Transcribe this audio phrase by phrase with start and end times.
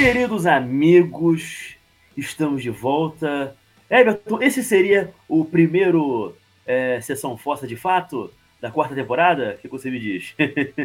[0.00, 1.74] Queridos amigos,
[2.16, 3.56] estamos de volta.
[3.90, 8.30] Everton, esse seria o primeiro é, sessão fossa de fato
[8.60, 9.56] da quarta temporada?
[9.58, 10.36] O que você me diz?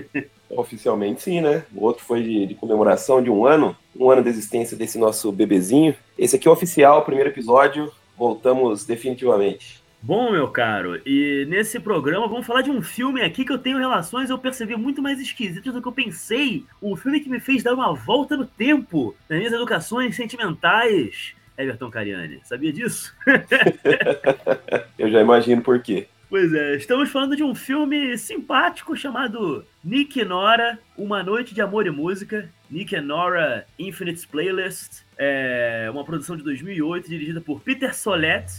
[0.50, 1.64] Oficialmente sim, né?
[1.76, 5.32] O outro foi de, de, comemoração de um ano, um ano de existência desse nosso
[5.32, 5.96] bebezinho.
[6.18, 7.92] Esse aqui é oficial, primeiro episódio.
[8.18, 9.83] Voltamos definitivamente.
[10.06, 13.78] Bom, meu caro, e nesse programa vamos falar de um filme aqui que eu tenho
[13.78, 16.66] relações, eu percebi muito mais esquisitas do que eu pensei.
[16.82, 21.34] Um filme que me fez dar uma volta no tempo nas minhas educações sentimentais.
[21.58, 23.16] Everton Cariani, sabia disso?
[25.00, 26.10] eu já imagino por quê.
[26.30, 31.62] Pois é, estamos falando de um filme simpático chamado Nick e Nora, Uma Noite de
[31.62, 32.50] Amor e Música.
[32.70, 35.04] Nick and Nora Infinite Playlist.
[35.18, 38.52] É uma produção de 2008 dirigida por Peter Solet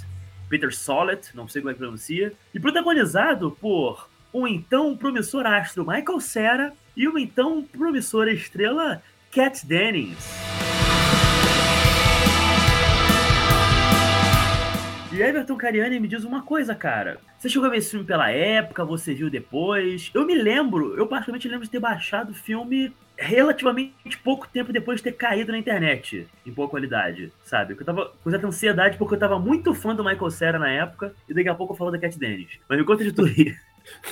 [0.48, 5.86] Peter Solet, não sei como é que pronuncia, e protagonizado por um então promissor astro
[5.86, 10.44] Michael Cera e uma então promissora estrela Kat Dennings.
[15.12, 17.20] E Everton Cariani me diz uma coisa, cara.
[17.38, 20.10] Você chegou a ver esse filme pela época, você viu depois?
[20.12, 24.98] Eu me lembro, eu particularmente lembro de ter baixado o filme relativamente pouco tempo depois
[24.98, 27.76] de ter caído na internet em boa qualidade, sabe?
[27.78, 31.14] Eu tava com certa ansiedade porque eu tava muito fã do Michael Cera na época
[31.28, 32.58] e daqui a pouco eu falo da Cat Dennis.
[32.68, 33.54] Mas me conta de tudo aí.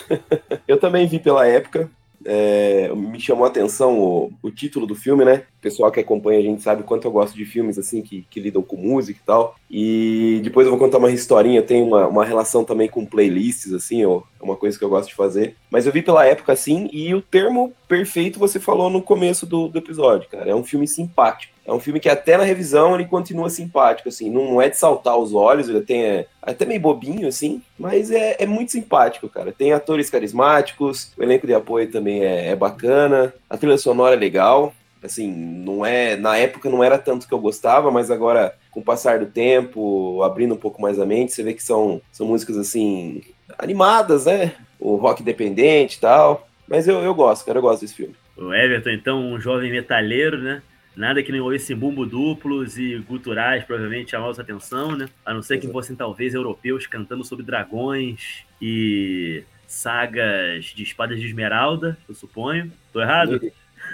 [0.69, 1.91] eu também vi pela época,
[2.25, 5.45] é, me chamou a atenção o, o, título do filme, né?
[5.59, 8.41] O pessoal que acompanha a gente sabe quanto eu gosto de filmes assim que, que
[8.41, 9.57] lidam com música e tal.
[9.71, 14.05] E depois eu vou contar uma historinha, tem uma, uma relação também com playlists, assim,
[14.05, 15.57] ó, é uma coisa que eu gosto de fazer.
[15.71, 19.69] Mas eu vi pela época assim, e o termo perfeito você falou no começo do,
[19.69, 20.51] do episódio, cara.
[20.51, 21.52] É um filme simpático.
[21.65, 25.17] É um filme que até na revisão ele continua simpático, assim, não é de saltar
[25.17, 29.53] os olhos, ele tem é, até meio bobinho, assim, mas é, é, muito simpático, cara.
[29.53, 34.19] Tem atores carismáticos, o elenco de apoio também é, é, bacana, a trilha sonora é
[34.19, 38.81] legal, assim, não é, na época não era tanto que eu gostava, mas agora, com
[38.81, 42.27] o passar do tempo, abrindo um pouco mais a mente, você vê que são, são
[42.27, 43.23] músicas, assim,
[43.59, 44.53] animadas, né?
[44.81, 48.17] O rock independente e tal, mas eu, eu gosto, cara, eu gosto desse filme.
[48.37, 50.63] O Everton, então, um jovem metalheiro, né?
[50.95, 55.09] Nada que não envolvesse bumbo duplos e guturais, provavelmente a atenção, né?
[55.25, 61.27] A não ser que fossem talvez europeus cantando sobre dragões e sagas de espadas de
[61.27, 62.71] esmeralda, eu suponho.
[62.93, 63.41] Tô errado?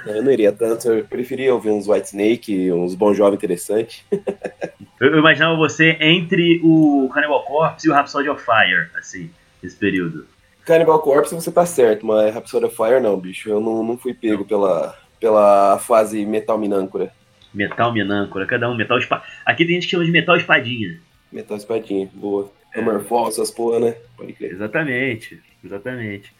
[0.04, 4.04] Eu não iria tanto, eu preferia ouvir uns White Snake, uns Bom Jovem interessante.
[5.00, 9.30] eu imaginava você entre o Cannibal Corpse e o Rhapsody of Fire, assim,
[9.62, 10.26] nesse período.
[10.64, 13.48] Cannibal Corpse você tá certo, mas Rhapsody of Fire não, bicho.
[13.48, 17.12] Eu não, não fui pego pela, pela fase metal minâncora.
[17.52, 19.22] Metal minâncora, cada um metal espa...
[19.44, 21.00] Aqui tem gente que chama de metal espadinha.
[21.32, 22.52] Metal espadinha, boa.
[22.74, 22.80] É.
[22.80, 23.96] Hammerfall, essas porra, né?
[24.16, 24.52] Pode crer.
[24.52, 26.32] Exatamente, exatamente.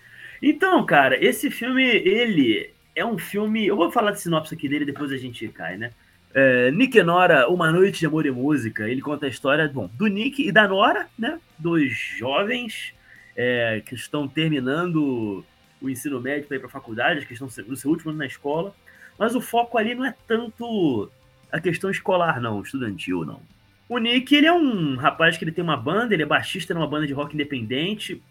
[0.43, 3.66] Então, cara, esse filme, ele é um filme.
[3.66, 5.91] Eu vou falar de sinopse aqui dele, depois a gente cai, né?
[6.34, 8.89] É, Nick e Nora, Uma Noite de Amor e Música.
[8.89, 11.41] Ele conta a história bom, do Nick e da Nora, né?
[11.59, 12.93] Dois jovens
[13.34, 15.45] é, que estão terminando
[15.81, 18.27] o ensino médio para ir para a faculdade, que estão no seu último ano na
[18.27, 18.75] escola,
[19.19, 21.11] mas o foco ali não é tanto
[21.50, 23.41] a questão escolar, não, estudantil, não.
[23.89, 26.87] O Nick, ele é um rapaz que ele tem uma banda, ele é baixista numa
[26.87, 28.22] banda de rock independente,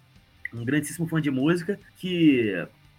[0.53, 2.53] um grandíssimo fã de música, que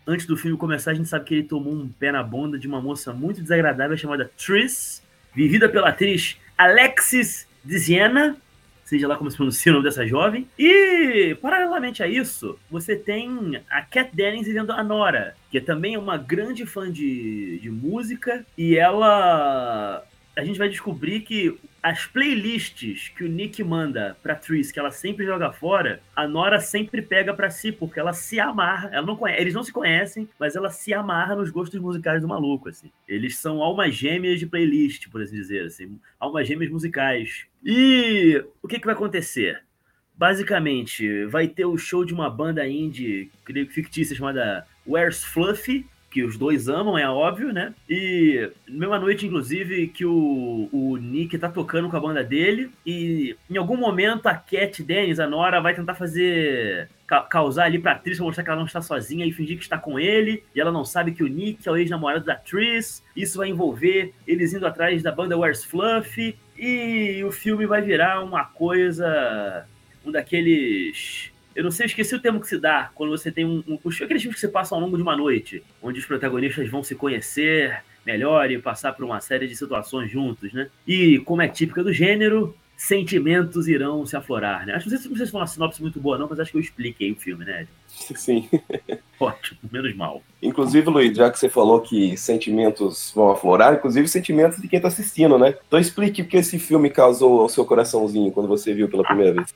[0.07, 2.67] antes do filme começar a gente sabe que ele tomou um pé na bunda de
[2.67, 5.03] uma moça muito desagradável chamada Tris,
[5.35, 8.37] vivida pela atriz Alexis Diziana,
[8.89, 10.49] seja lá como se pronuncia o nome dessa jovem.
[10.59, 15.99] E, paralelamente a isso, você tem a Cat Dennings vivendo a Nora, que também é
[15.99, 20.03] uma grande fã de, de música, e ela.
[20.39, 24.93] A gente vai descobrir que as playlists que o Nick manda pra Tris, que ela
[24.93, 29.17] sempre joga fora, a Nora sempre pega para si, porque ela se amarra, ela não
[29.17, 32.89] conhece, eles não se conhecem, mas ela se amarra nos gostos musicais do maluco, assim.
[33.09, 37.47] Eles são almas gêmeas de playlist, por assim dizer, assim, almas gêmeas musicais.
[37.65, 39.61] E o que que vai acontecer?
[40.17, 43.29] Basicamente, vai ter o show de uma banda indie,
[43.71, 47.75] fictícia chamada Where's Fluffy, que os dois amam, é óbvio, né?
[47.89, 53.37] E mesma noite, inclusive, que o, o Nick tá tocando com a banda dele, e
[53.51, 56.89] em algum momento a Cat Dennis, a Nora, vai tentar fazer.
[57.07, 59.63] Ca causar ali pra atriz pra mostrar que ela não está sozinha e fingir que
[59.63, 63.03] está com ele, e ela não sabe que o Nick é o ex-namorado da Tris.
[63.17, 68.23] Isso vai envolver eles indo atrás da banda Where's Fluff, e o filme vai virar
[68.23, 69.67] uma coisa.
[70.05, 73.45] um daqueles eu não sei, eu esqueci o termo que se dá quando você tem
[73.45, 73.65] um.
[73.67, 76.85] um aqueles filmes que se passam ao longo de uma noite, onde os protagonistas vão
[76.85, 80.71] se conhecer melhor e passar por uma série de situações juntos, né?
[80.87, 84.75] E como é típica do gênero, sentimentos irão se aflorar, né?
[84.75, 86.59] Acho que não sei, não sei se uma sinopse muito boa, não, mas acho que
[86.59, 87.67] eu expliquei o filme, né?
[87.89, 88.49] Sim.
[89.19, 90.23] Ótimo, menos mal.
[90.41, 94.87] Inclusive, Luiz, já que você falou que sentimentos vão aflorar, inclusive sentimentos de quem tá
[94.87, 95.57] assistindo, né?
[95.67, 99.35] Então explique o que esse filme causou ao seu coraçãozinho quando você viu pela primeira
[99.35, 99.53] vez.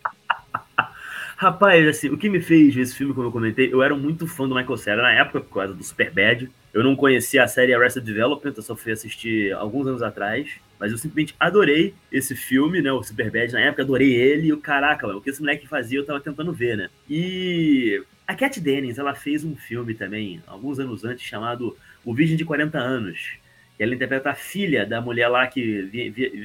[1.42, 4.28] Rapaz, assim, o que me fez ver esse filme, como eu comentei, eu era muito
[4.28, 6.48] fã do Michael Cera na época, por causa do Superbad.
[6.72, 10.48] Eu não conhecia a série Arrested Development, eu só fui assistir alguns anos atrás.
[10.78, 12.92] Mas eu simplesmente adorei esse filme, né?
[12.92, 14.46] O Superbad na época, adorei ele.
[14.46, 16.88] E o caraca, o que esse moleque fazia, eu tava tentando ver, né?
[17.10, 22.36] E a Cat Dennings, ela fez um filme também, alguns anos antes, chamado O Virgem
[22.36, 23.32] de 40 Anos.
[23.76, 25.82] Que ela interpreta a filha da mulher lá que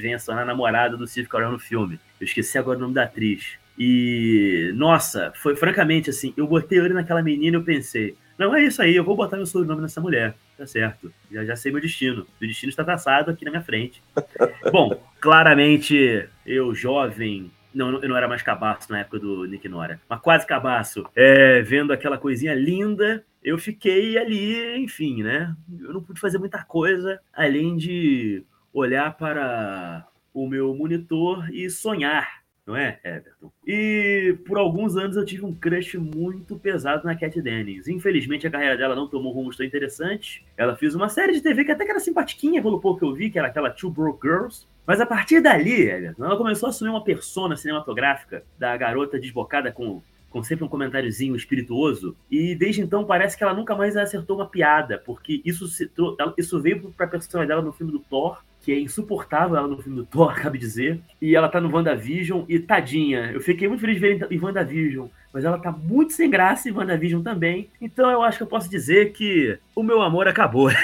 [0.01, 1.99] vem a tornar namorada do Steve Carell no filme.
[2.19, 3.59] Eu esqueci agora o nome da atriz.
[3.77, 8.63] E, nossa, foi francamente assim, eu botei ele naquela menina e eu pensei, não, é
[8.63, 10.35] isso aí, eu vou botar meu sobrenome nessa mulher.
[10.57, 11.11] Tá certo.
[11.31, 12.25] Já, já sei meu destino.
[12.39, 14.01] Meu destino está traçado aqui na minha frente.
[14.71, 17.51] Bom, claramente, eu jovem.
[17.73, 21.05] Não, eu não era mais cabaço na época do Nick Nora, mas quase cabaço.
[21.15, 25.55] É, vendo aquela coisinha linda, eu fiquei ali, enfim, né?
[25.79, 28.43] Eu não pude fazer muita coisa além de
[28.73, 32.36] olhar para o meu monitor e sonhar
[32.67, 33.49] não é, Everton?
[33.65, 37.87] E por alguns anos eu tive um crush muito pesado na Cat Dennings.
[37.87, 40.43] Infelizmente a carreira dela não tomou rumos tão interessantes.
[40.57, 43.13] Ela fez uma série de TV que até que era simpatiquinha pelo pouco que eu
[43.13, 44.67] vi, que era aquela Two Broke Girls.
[44.85, 49.71] Mas a partir dali, Everton, ela começou a assumir uma persona cinematográfica da garota desbocada
[49.71, 54.35] com com sempre um comentáriozinho espirituoso, e desde então parece que ela nunca mais acertou
[54.35, 55.89] uma piada, porque isso, se,
[56.37, 59.95] isso veio pra personagem dela no filme do Thor, que é insuportável ela no filme
[59.95, 60.99] do Thor, cabe dizer.
[61.21, 63.31] E ela tá no WandaVision e tadinha.
[63.31, 66.73] Eu fiquei muito feliz de ver em WandaVision, mas ela tá muito sem graça em
[66.73, 67.69] WandaVision também.
[67.79, 70.69] Então eu acho que eu posso dizer que o meu amor acabou.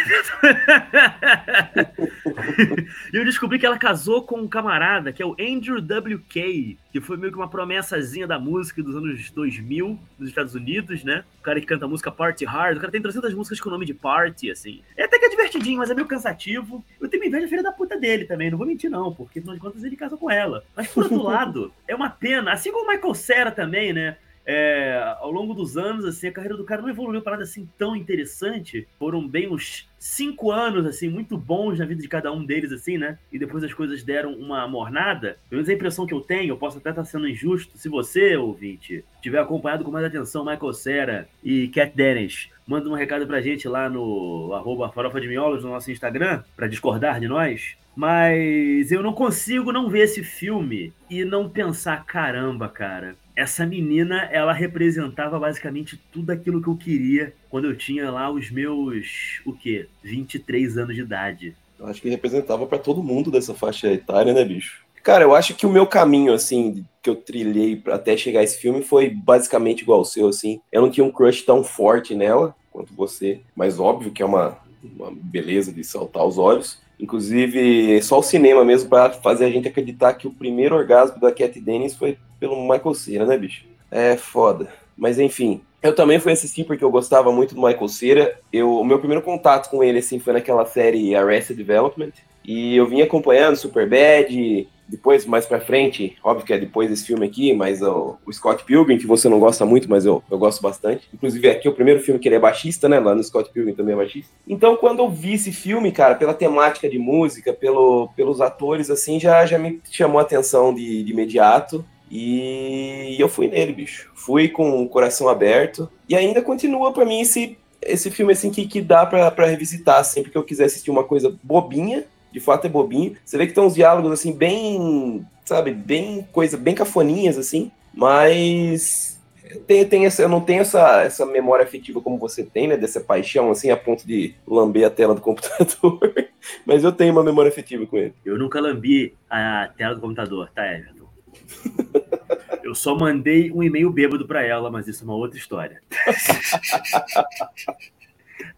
[3.12, 7.02] e eu descobri que ela casou com um camarada que é o Andrew W.K., que
[7.02, 11.26] foi meio que uma promessazinha da música dos anos 2000 dos Estados Unidos, né?
[11.40, 13.72] O cara que canta a música Party Hard, o cara tem 300 músicas com o
[13.72, 14.84] nome de Party, assim.
[14.96, 16.86] É até que é divertidinho, mas é meio cansativo.
[17.02, 19.62] Eu tenho inveja filha da puta dele também, não vou mentir não, porque afinal de
[19.62, 20.64] contas ele casou com ela.
[20.76, 24.16] Mas por outro lado, é uma pena, assim como o Michael Cera também, né?
[24.46, 27.68] É, ao longo dos anos, assim, a carreira do cara não evoluiu para nada assim
[27.78, 28.88] tão interessante.
[29.00, 32.98] Foram bem uns cinco anos, assim, muito bons na vida de cada um deles, assim,
[32.98, 33.18] né?
[33.32, 35.38] E depois as coisas deram uma mornada.
[35.50, 37.78] Pelo menos a impressão que eu tenho, eu posso até estar sendo injusto.
[37.78, 42.94] Se você, ouvinte, tiver acompanhado com mais atenção Michael Cera e Cat Dennis, manda um
[42.94, 47.28] recado pra gente lá no arroba farofa de miolos no nosso Instagram, para discordar de
[47.28, 47.78] nós.
[47.96, 54.30] Mas eu não consigo não ver esse filme e não pensar, caramba, cara, essa menina,
[54.32, 59.54] ela representava basicamente tudo aquilo que eu queria quando eu tinha lá os meus, o
[59.54, 59.88] quê?
[60.04, 61.56] 23 anos de idade.
[61.80, 64.84] Eu acho que representava para todo mundo dessa faixa etária, né, bicho?
[65.04, 68.58] Cara, eu acho que o meu caminho, assim, que eu trilhei até chegar a esse
[68.58, 70.62] filme foi basicamente igual ao seu, assim.
[70.72, 74.58] Eu não tinha um crush tão forte nela quanto você, mas óbvio que é uma,
[74.82, 76.82] uma beleza de saltar os olhos.
[77.00, 81.32] Inclusive, só o cinema mesmo para fazer a gente acreditar que o primeiro orgasmo da
[81.32, 83.66] Cat Dennis foi pelo Michael Cera, né, bicho?
[83.92, 84.70] É foda.
[84.98, 88.40] Mas enfim, eu também fui assistir porque eu gostava muito do Michael Cera.
[88.52, 92.12] Eu, o meu primeiro contato com ele assim foi naquela série Arrested Development
[92.46, 97.26] e eu vim acompanhando Superbad, depois, mais pra frente, óbvio que é depois desse filme
[97.26, 101.08] aqui, mas o, Scott Pilgrim, que você não gosta muito, mas eu, eu gosto bastante.
[101.14, 103.00] Inclusive, aqui é o primeiro filme que ele é baixista, né?
[103.00, 104.30] Lá no Scott Pilgrim também é baixista.
[104.48, 109.20] Então, quando eu vi esse filme, cara, pela temática de música, pelo, pelos atores, assim,
[109.20, 111.84] já, já me chamou a atenção de, de imediato.
[112.12, 114.12] E eu fui nele, bicho.
[114.14, 115.90] Fui com o coração aberto.
[116.08, 120.30] E ainda continua para mim esse, esse filme, assim, que, que dá para revisitar sempre
[120.30, 123.16] que eu quiser assistir uma coisa bobinha de fato é bobinho.
[123.24, 129.22] Você vê que tem uns diálogos, assim, bem, sabe, bem coisa, bem cafoninhas, assim, mas
[129.68, 133.00] tem, tem essa, eu não tenho essa, essa memória afetiva como você tem, né, dessa
[133.00, 136.00] paixão, assim, a ponto de lamber a tela do computador,
[136.66, 138.16] mas eu tenho uma memória afetiva com ele.
[138.26, 141.04] Eu nunca lambi a tela do computador, tá, Everton?
[142.64, 145.82] Eu só mandei um e-mail bêbado para ela, mas isso é uma outra história.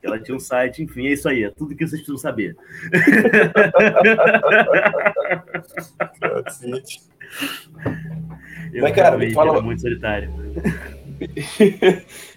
[0.06, 2.56] Ela tinha um site, enfim, é isso aí, é tudo que vocês precisam saber.
[8.74, 9.62] Eu Mas, cara, me fala...
[9.62, 10.32] muito solitário.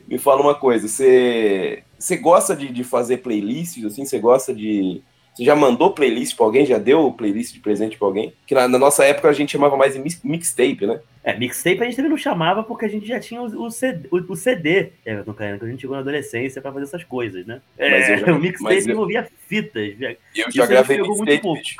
[0.06, 4.04] me fala uma coisa, você, você gosta de, de fazer playlists, assim?
[4.04, 5.02] Você gosta de
[5.38, 6.66] você já mandou playlist para alguém?
[6.66, 8.32] Já deu playlist de presente para alguém?
[8.44, 10.98] Que na, na, nossa época a gente chamava mais de mixtape, né?
[11.22, 14.08] É, mixtape a gente também não chamava porque a gente já tinha o, o CD,
[14.10, 17.46] o, o CD Everton Caiano, que a gente chegou na adolescência para fazer essas coisas,
[17.46, 17.60] né?
[17.78, 19.94] É, já, o mixtape envolvia fitas.
[20.34, 21.76] Eu já gravei mixtape,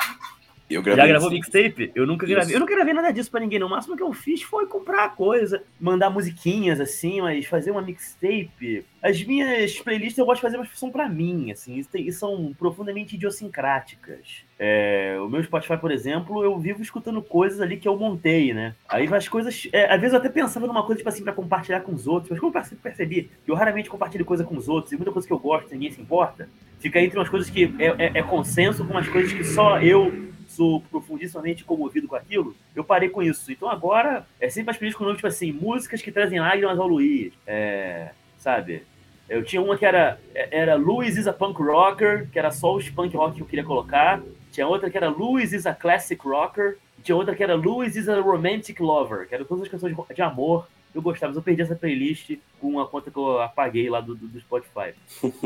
[0.70, 1.90] Eu gravei Já gravou mixtape?
[1.94, 2.48] Eu nunca gravei.
[2.48, 2.56] Isso.
[2.56, 3.66] Eu nunca gravei nada disso pra ninguém, não.
[3.66, 8.84] O máximo que eu fiz foi comprar coisa, mandar musiquinhas assim, mas fazer uma mixtape.
[9.02, 13.14] As minhas playlists eu gosto de fazer, mas são pra mim, assim, e são profundamente
[13.14, 14.44] idiosincráticas.
[14.58, 18.74] É, o meu Spotify, por exemplo, eu vivo escutando coisas ali que eu montei, né?
[18.88, 19.68] Aí as coisas.
[19.72, 22.30] É, às vezes eu até pensava numa coisa, tipo assim, pra compartilhar com os outros,
[22.30, 25.26] mas como eu percebi que eu raramente compartilho coisa com os outros, e muita coisa
[25.26, 26.48] que eu gosto, ninguém se importa,
[26.78, 30.28] fica entre umas coisas que é, é, é consenso com umas coisas que só eu
[30.58, 33.52] sou profundissimamente comovido com aquilo, eu parei com isso.
[33.52, 36.88] Então agora é sempre mais feliz com nome, tipo assim, músicas que trazem lágrimas ao
[36.88, 37.32] Luiz.
[37.46, 38.82] É, sabe?
[39.28, 42.88] Eu tinha uma que era, era Louis is a Punk Rocker, que era só os
[42.90, 44.20] punk rock que eu queria colocar.
[44.50, 46.78] Tinha outra que era Louis is a Classic Rocker.
[47.04, 50.22] Tinha outra que era Louis is a Romantic Lover, que eram todas as canções de
[50.22, 54.00] amor eu gostava, mas eu perdi essa playlist com uma conta que eu apaguei lá
[54.00, 54.94] do, do, do Spotify.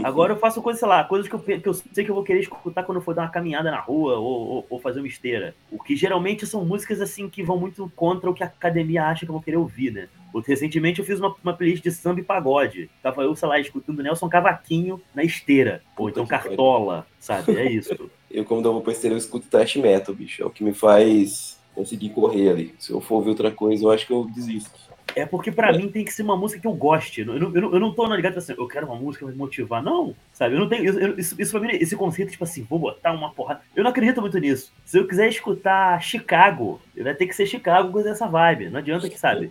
[0.02, 2.24] Agora eu faço coisas, sei lá, coisas que eu, que eu sei que eu vou
[2.24, 5.08] querer escutar quando eu for dar uma caminhada na rua ou, ou, ou, fazer uma
[5.08, 5.54] esteira.
[5.70, 9.26] O que geralmente são músicas assim que vão muito contra o que a academia acha
[9.26, 10.08] que eu vou querer ouvir, né?
[10.46, 12.88] Recentemente eu fiz uma, uma playlist de samba e pagode.
[13.02, 15.82] Tava eu, sei lá, escutando Nelson Cavaquinho na esteira.
[15.96, 17.54] Ou então Cartola, sabe?
[17.56, 18.10] É isso.
[18.30, 20.42] eu, quando eu vou pra esteira, eu escuto trash metal, bicho.
[20.42, 22.74] É o que me faz conseguir correr ali.
[22.78, 24.91] Se eu for ouvir outra coisa, eu acho que eu desisto.
[25.14, 27.20] É porque para mim tem que ser uma música que eu goste.
[27.20, 29.24] Eu não, eu não, eu não tô na ligado assim, eu quero uma música que
[29.24, 29.82] vai me motivar.
[29.82, 30.54] Não, sabe?
[30.54, 30.84] Eu não tenho.
[30.98, 33.60] Eu, isso, isso pra mim, esse conceito, tipo assim, vou botar uma porrada.
[33.74, 34.72] Eu não acredito muito nisso.
[34.84, 38.70] Se eu quiser escutar Chicago, vai ter que ser Chicago com essa vibe.
[38.70, 39.50] Não adianta que, sabe?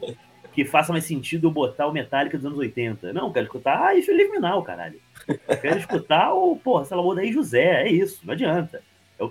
[0.53, 3.13] Que faça mais sentido eu botar o Metallica dos anos 80.
[3.13, 5.00] Não, eu quero escutar ah, Felipe Minal, caralho.
[5.27, 7.84] Eu quero escutar o, porra, sei lá, o Daí José.
[7.84, 8.82] É isso, não adianta.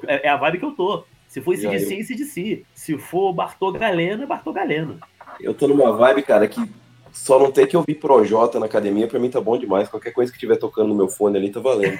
[0.06, 1.04] É, é a vibe que eu tô.
[1.30, 2.66] Se for esse de si, esse de si.
[2.74, 4.98] Se for Bartô Galeno, é Bartô Galeno.
[5.40, 6.60] Eu tô numa vibe, cara, que
[7.12, 9.88] só não ter que ouvir Projota na academia, pra mim tá bom demais.
[9.88, 11.98] Qualquer coisa que estiver tocando no meu fone ali tá valendo.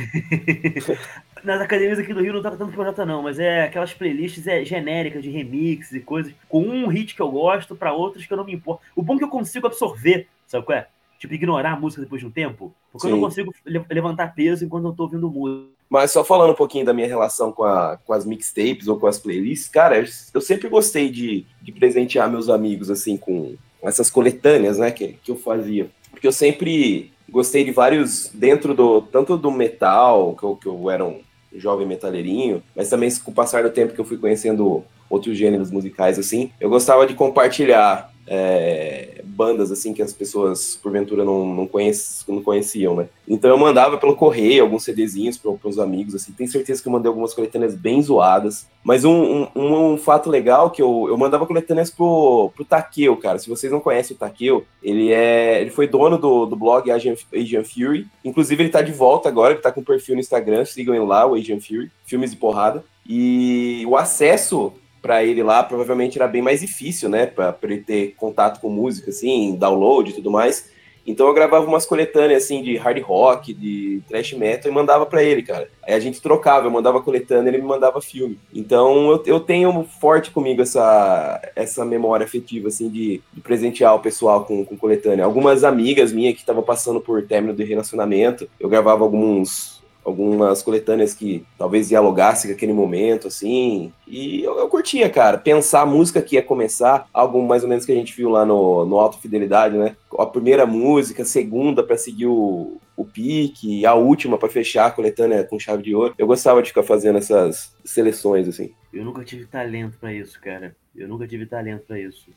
[1.45, 4.65] Nas academias aqui do Rio não tá tanto Projota, não, mas é aquelas playlists é,
[4.65, 8.37] genéricas de remixes e coisas, com um hit que eu gosto, para outros que eu
[8.37, 8.83] não me importo.
[8.95, 10.87] O bom é que eu consigo absorver, sabe qual é?
[11.19, 13.13] Tipo, ignorar a música depois de um tempo, porque Sim.
[13.13, 13.53] eu não consigo
[13.91, 15.80] levantar peso enquanto eu tô ouvindo música.
[15.91, 19.09] Mas só falando um pouquinho da minha relação com, a, com as mixtapes ou com
[19.09, 24.79] as playlists, cara, eu sempre gostei de, de presentear meus amigos, assim, com essas coletâneas,
[24.79, 25.91] né, que, que eu fazia.
[26.13, 30.89] Porque eu sempre gostei de vários, dentro do, tanto do metal, que eu, que eu
[30.89, 31.21] era um
[31.55, 35.73] jovem metaleirinho, mas também com o passar do tempo que eu fui conhecendo outros gêneros
[35.73, 41.67] musicais, assim, eu gostava de compartilhar é, bandas assim que as pessoas porventura não, não,
[41.67, 43.09] conhece, não conheciam, né?
[43.27, 46.31] Então eu mandava pelo correio alguns CDzinhos para os amigos, assim.
[46.31, 48.69] Tenho certeza que eu mandei algumas coletâneas bem zoadas.
[48.85, 53.39] Mas um, um, um fato legal que eu, eu mandava coletâneas pro, pro Takeo, cara.
[53.39, 57.65] Se vocês não conhecem o Takeo, ele é ele foi dono do, do blog Asian
[57.65, 58.07] Fury.
[58.25, 61.05] Inclusive ele tá de volta agora, ele tá com um perfil no Instagram, sigam ele
[61.05, 62.85] lá, o Asian Fury, filmes de porrada.
[63.07, 67.27] E o acesso para ele lá provavelmente era bem mais difícil, né?
[67.27, 70.71] Para ele ter contato com música, assim, download e tudo mais.
[71.07, 75.23] Então eu gravava umas coletâneas assim de hard rock, de thrash metal e mandava para
[75.23, 75.69] ele, cara.
[75.83, 78.39] Aí a gente trocava, eu mandava coletânea, ele me mandava filme.
[78.55, 84.01] Então eu, eu tenho forte comigo essa, essa memória afetiva assim de, de presentear o
[84.01, 85.25] pessoal com, com coletânea.
[85.25, 89.80] Algumas amigas minhas que estavam passando por término de relacionamento, eu gravava alguns
[90.11, 93.93] algumas coletâneas que talvez dialogassem com aquele momento, assim.
[94.07, 95.39] E eu, eu, curtia, cara.
[95.39, 98.45] Pensar a música que ia começar, algo mais ou menos que a gente viu lá
[98.45, 99.97] no, no Alto Fidelidade, né?
[100.19, 104.91] A primeira música, a segunda para seguir o, o pique, a última para fechar a
[104.91, 106.15] coletânea com chave de ouro.
[106.19, 108.73] Eu gostava de ficar fazendo essas seleções, assim.
[108.93, 110.77] Eu nunca tive talento para isso, cara.
[110.95, 112.29] Eu nunca tive talento para isso.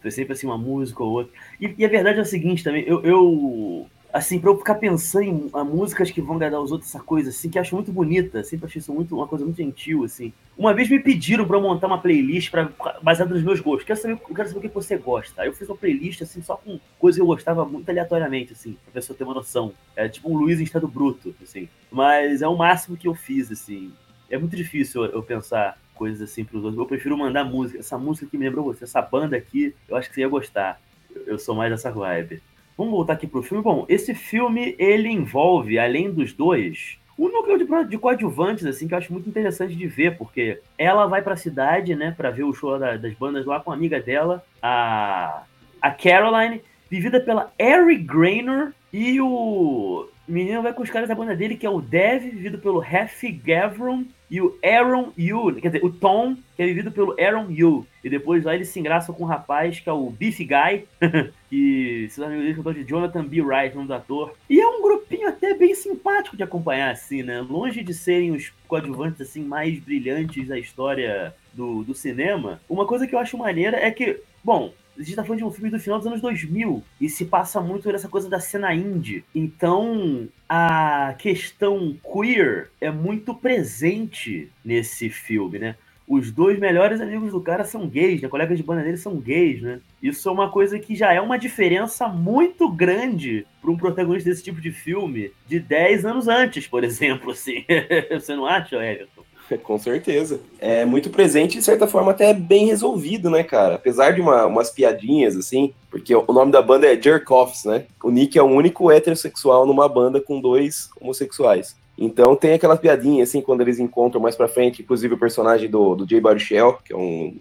[0.00, 1.32] Foi sempre assim, uma música ou outra.
[1.60, 5.24] E, e, a verdade é o seguinte também, eu, eu assim, pra eu ficar pensando
[5.24, 8.42] em músicas que vão agradar os outros, essa coisa, assim, que eu acho muito bonita,
[8.42, 10.32] sempre achei isso muito, uma coisa muito gentil, assim.
[10.56, 12.70] Uma vez me pediram pra eu montar uma playlist pra,
[13.02, 13.84] baseada nos meus gostos.
[13.84, 15.42] Quero saber, eu quero saber o que você gosta.
[15.42, 18.76] Aí eu fiz uma playlist, assim, só com coisas que eu gostava muito aleatoriamente, assim,
[18.84, 19.72] pra pessoa ter uma noção.
[19.94, 21.68] É tipo um Luiz em estado bruto, assim.
[21.90, 23.92] Mas é o máximo que eu fiz, assim.
[24.30, 26.78] É muito difícil eu pensar coisas assim pros outros.
[26.78, 27.80] Eu prefiro mandar música.
[27.80, 30.80] Essa música que me lembrou você, essa banda aqui, eu acho que você ia gostar.
[31.26, 32.42] Eu sou mais dessa vibe.
[32.76, 33.62] Vamos voltar aqui pro filme.
[33.62, 38.94] Bom, esse filme ele envolve, além dos dois, um núcleo de, de coadjuvantes, assim, que
[38.94, 42.44] eu acho muito interessante de ver, porque ela vai para a cidade, né, para ver
[42.44, 45.44] o show da, das bandas lá com a amiga dela, a,
[45.80, 51.36] a Caroline, vivida pela Ari Grainer, e o menino vai com os caras da banda
[51.36, 55.84] dele, que é o Dev, vivido pelo Heffy Gavron, e o Aaron Yu, quer dizer,
[55.84, 57.86] o Tom, que é vivido pelo Aaron Yu.
[58.02, 60.88] E depois lá ele se engraça com um rapaz que é o Beefy Guy,
[61.48, 63.40] que se não me engano é de Jonathan B.
[63.40, 64.34] Wright, nome do ator.
[64.50, 67.40] E é um grupinho até bem simpático de acompanhar, assim, né?
[67.40, 73.06] Longe de serem os coadjuvantes, assim, mais brilhantes da história do, do cinema, uma coisa
[73.06, 75.78] que eu acho maneira é que, bom, a gente tá falando de um filme do
[75.78, 79.24] final dos anos 2000 e se passa muito nessa coisa da cena indie.
[79.34, 85.76] Então, a questão queer é muito presente nesse filme, né?
[86.08, 88.28] Os dois melhores amigos do cara são gays, né?
[88.28, 89.80] Colegas de banda dele são gays, né?
[90.00, 94.44] Isso é uma coisa que já é uma diferença muito grande para um protagonista desse
[94.44, 97.64] tipo de filme de 10 anos antes, por exemplo, assim.
[98.12, 99.25] Você não acha, Everton?
[99.62, 100.40] Com certeza.
[100.58, 103.76] É muito presente e, de certa forma, até bem resolvido, né, cara?
[103.76, 107.86] Apesar de uma, umas piadinhas, assim, porque o nome da banda é Jerk Offs, né?
[108.02, 111.76] O Nick é o único heterossexual numa banda com dois homossexuais.
[111.98, 115.94] Então tem aquela piadinha, assim, quando eles encontram mais pra frente, inclusive o personagem do,
[115.94, 117.34] do Jay Baruchel, que é um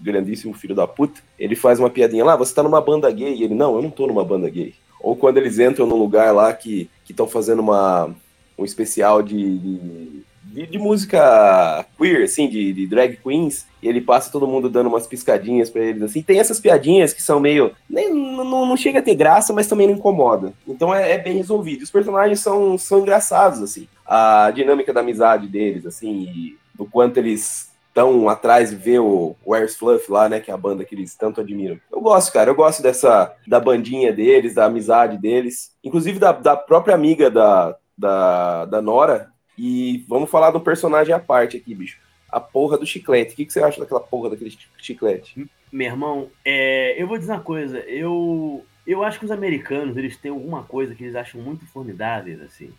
[0.00, 3.42] grandíssimo filho da puta, ele faz uma piadinha lá, você tá numa banda gay, e
[3.42, 4.74] ele, não, eu não tô numa banda gay.
[5.00, 8.14] Ou quando eles entram num lugar lá que estão fazendo uma,
[8.58, 10.22] um especial de, de
[10.56, 14.86] de, de, música queer, assim, de, de, drag queens, e ele passa todo mundo dando
[14.86, 16.22] umas piscadinhas para eles, assim.
[16.22, 17.72] Tem essas piadinhas que são meio.
[17.88, 20.54] Nem, não, não chega a ter graça, mas também não incomoda.
[20.66, 21.82] Então é, é, bem resolvido.
[21.82, 23.86] Os personagens são, são engraçados, assim.
[24.06, 29.76] A dinâmica da amizade deles, assim, do quanto eles estão atrás de ver o Where's
[29.76, 31.78] Fluff lá, né, que é a banda que eles tanto admiram.
[31.92, 36.56] Eu gosto, cara, eu gosto dessa, da bandinha deles, da amizade deles, inclusive da, da
[36.56, 41.98] própria amiga da, da, da Nora, e vamos falar do personagem à parte aqui, bicho.
[42.28, 43.32] A porra do chiclete.
[43.32, 45.48] O que, que você acha daquela porra daquele chiclete?
[45.72, 47.78] Meu irmão, é, eu vou dizer uma coisa.
[47.80, 52.40] Eu, eu acho que os americanos, eles têm alguma coisa que eles acham muito formidáveis,
[52.40, 52.70] assim.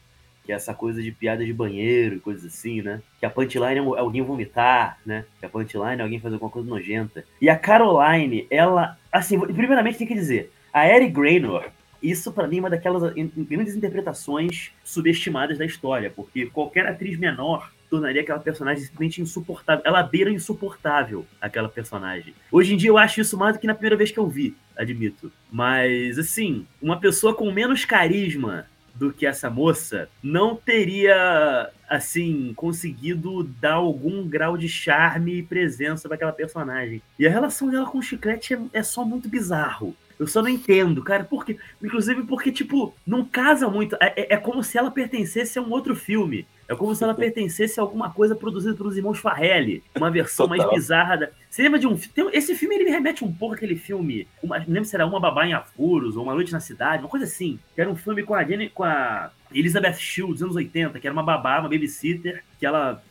[0.43, 3.01] Que é essa coisa de piada de banheiro e coisas assim, né?
[3.19, 5.25] Que a punchline é alguém vomitar, né?
[5.39, 7.25] Que a punchline é alguém fazer alguma coisa nojenta.
[7.41, 8.97] E a Caroline, ela...
[9.11, 11.65] Assim, primeiramente tem que dizer, a Eric Graynor,
[12.01, 17.71] isso, para mim, é uma daquelas grandes interpretações subestimadas da história, porque qualquer atriz menor
[17.89, 19.83] tornaria aquela personagem simplesmente insuportável.
[19.85, 22.33] Ela beira insuportável aquela personagem.
[22.51, 24.55] Hoje em dia eu acho isso mais do que na primeira vez que eu vi,
[24.75, 25.31] admito.
[25.51, 33.43] Mas, assim, uma pessoa com menos carisma do que essa moça não teria, assim, conseguido
[33.43, 37.01] dar algum grau de charme e presença para aquela personagem.
[37.17, 39.95] E a relação dela com o Chiclete é, é só muito bizarro.
[40.19, 43.95] Eu só não entendo, cara, porque, inclusive porque, tipo, não casa muito.
[44.01, 46.47] É, é, é como se ela pertencesse a um outro filme.
[46.67, 49.83] É como se ela pertencesse a alguma coisa produzida pelos irmãos Farrelly.
[49.95, 50.65] Uma versão Total.
[50.65, 51.29] mais bizarra da.
[51.49, 52.31] Você lembra de um filme?
[52.33, 54.27] Esse filme ele me remete um pouco àquele filme.
[54.43, 57.09] Uma, não lembro se era Uma Babá em Apuros ou Uma Noite na Cidade, uma
[57.09, 57.57] coisa assim.
[57.73, 61.07] Que era um filme com a Jenny, com a Elizabeth Shue, dos anos 80, que
[61.07, 63.01] era uma babá, uma babysitter, que ela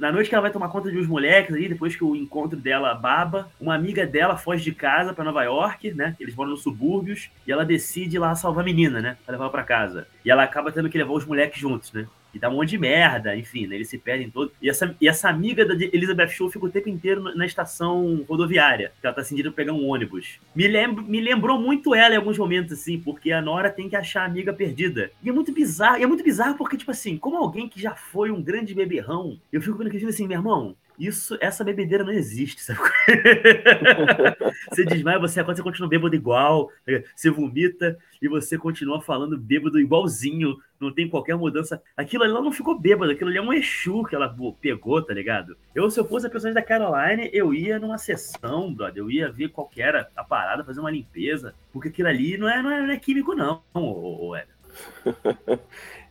[0.00, 2.58] na noite que ela vai tomar conta de uns moleques aí, depois que o encontro
[2.58, 6.16] dela baba, uma amiga dela foge de casa para Nova York, né?
[6.18, 9.16] Eles moram nos subúrbios, e ela decide ir lá salvar a menina, né?
[9.24, 10.06] Pra levar ela pra casa.
[10.24, 12.06] E ela acaba tendo que levar os moleques juntos, né?
[12.36, 13.76] E dá um monte de merda, enfim, né?
[13.76, 14.52] Eles se perdem todos.
[14.60, 18.92] E essa, e essa amiga da Elizabeth Shaw fica o tempo inteiro na estação rodoviária,
[19.00, 20.38] que ela tá sentindo pegar um ônibus.
[20.54, 23.96] Me, lembro, me lembrou muito ela em alguns momentos, assim, porque a Nora tem que
[23.96, 25.10] achar a amiga perdida.
[25.22, 27.94] E é muito bizarro, e é muito bizarro porque, tipo assim, como alguém que já
[27.94, 32.62] foi um grande beberrão, eu fico aquilo assim, meu irmão, isso, essa bebedeira não existe,
[32.62, 32.80] sabe?
[34.70, 36.70] você desmaia, você acorda, você continua bêbado igual,
[37.14, 41.82] você vomita e você continua falando bêbado igualzinho, não tem qualquer mudança.
[41.96, 45.56] Aquilo ali não ficou bêbado, aquilo ali é um Exu que ela pegou, tá ligado?
[45.74, 49.30] Eu, se eu fosse a personagem da Caroline, eu ia numa sessão, brother, eu ia
[49.30, 52.82] ver qual era a parada, fazer uma limpeza, porque aquilo ali não é, não é,
[52.82, 54.36] não é químico, não, ô, ô, ô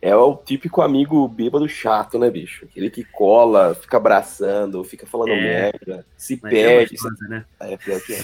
[0.00, 2.64] é o típico amigo bêbado chato, né, bicho?
[2.64, 6.94] Aquele que cola, fica abraçando, fica falando é, merda, se perde.
[6.94, 7.44] É, coisa, né?
[7.60, 8.20] é pior que é.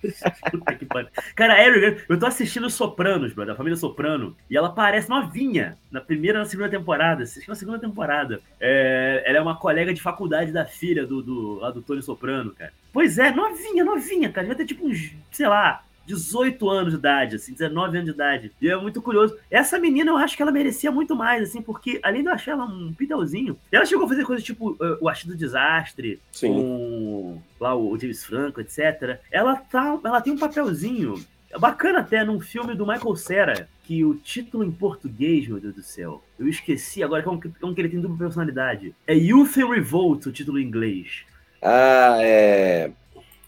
[1.34, 6.00] Cara, Eric, eu tô assistindo Sopranos, brother, a família Soprano, e ela parece novinha na
[6.00, 7.22] primeira e na segunda temporada.
[7.22, 8.40] Assisti na segunda temporada.
[8.60, 12.52] É, ela é uma colega de faculdade da filha do, do, lá do Tony Soprano,
[12.52, 12.72] cara.
[12.92, 14.46] Pois é, novinha, novinha, cara.
[14.46, 18.52] Vai ter tipo uns, sei lá, 18 anos de idade, assim, 19 anos de idade.
[18.60, 19.36] E é muito curioso.
[19.50, 22.52] Essa menina, eu acho que ela merecia muito mais, assim, porque além de eu achar
[22.52, 26.54] ela um pidãozinho, ela chegou a fazer coisas tipo uh, o Artigo do Desastre, Sim.
[26.54, 29.20] com lá o James Franco, etc.
[29.30, 31.22] Ela, tá, ela tem um papelzinho
[31.58, 35.82] bacana até num filme do Michael Cera, que o título em português, meu Deus do
[35.82, 38.94] céu, eu esqueci agora como que, como que ele tem dupla personalidade.
[39.06, 41.24] É Youth and Revolt, o título em inglês.
[41.62, 42.92] Ah, é.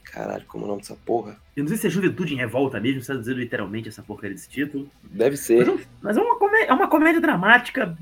[0.05, 1.37] Caralho, como é o nome dessa porra?
[1.57, 4.49] Eu não sei se é Juventude em Revolta mesmo, se dizer literalmente essa porcaria desse
[4.49, 4.91] título.
[5.05, 5.67] Deve ser.
[5.67, 7.97] Mas, mas é, uma comédia, é uma comédia dramática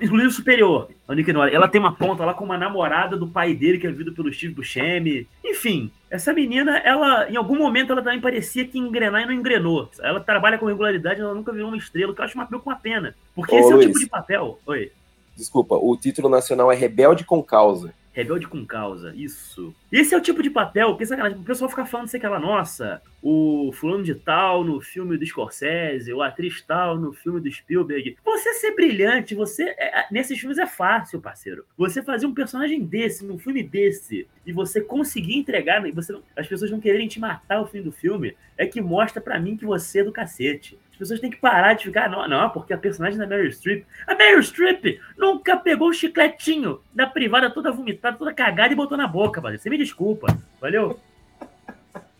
[0.00, 1.50] inclusive superior a Nick Nora.
[1.50, 4.32] Ela tem uma ponta lá com uma namorada do pai dele, que é vivido pelo
[4.32, 5.28] Steve Buscemi.
[5.44, 9.90] Enfim, essa menina, ela, em algum momento, ela também parecia que engrenar e não engrenou.
[10.00, 13.14] Ela trabalha com regularidade, ela nunca virou uma estrela, que eu acho uma, uma pena.
[13.34, 14.58] Porque Ô, esse Luiz, é o tipo de papel.
[14.66, 14.90] Oi.
[15.36, 17.92] Desculpa, o título nacional é Rebelde com Causa.
[18.14, 19.74] Rebelde com causa, isso.
[19.90, 23.02] Esse é o tipo de papel que sacanagem, o pessoal fica falando assim, aquela, nossa,
[23.20, 28.16] o fulano de tal no filme do Scorsese, o atriz tal no filme do Spielberg.
[28.24, 29.74] Você ser brilhante, você.
[29.76, 31.64] É, é, nesses filmes é fácil, parceiro.
[31.76, 36.46] Você fazer um personagem desse, num filme desse, e você conseguir entregar, e você, as
[36.46, 39.66] pessoas não quererem te matar no fim do filme, é que mostra para mim que
[39.66, 40.78] você é do cacete.
[40.94, 43.84] As pessoas têm que parar de ficar, não, não, porque a personagem da Meryl Streep.
[44.06, 48.96] A Meryl Streep nunca pegou o chicletinho da privada toda vomitada, toda cagada e botou
[48.96, 49.58] na boca, valeu?
[49.58, 50.28] Você me desculpa,
[50.60, 51.00] valeu?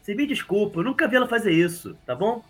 [0.03, 2.43] Você me desculpa, eu nunca vi ela fazer isso, tá bom?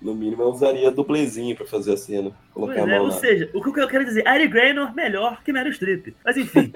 [0.00, 2.32] No mínimo, eu usaria dublezinho pra fazer a cena.
[2.54, 4.94] Colocar pois a é, mão é, ou seja, o que eu quero dizer, Ari Graynor
[4.94, 6.14] melhor que Meryl Streep.
[6.24, 6.72] Mas enfim.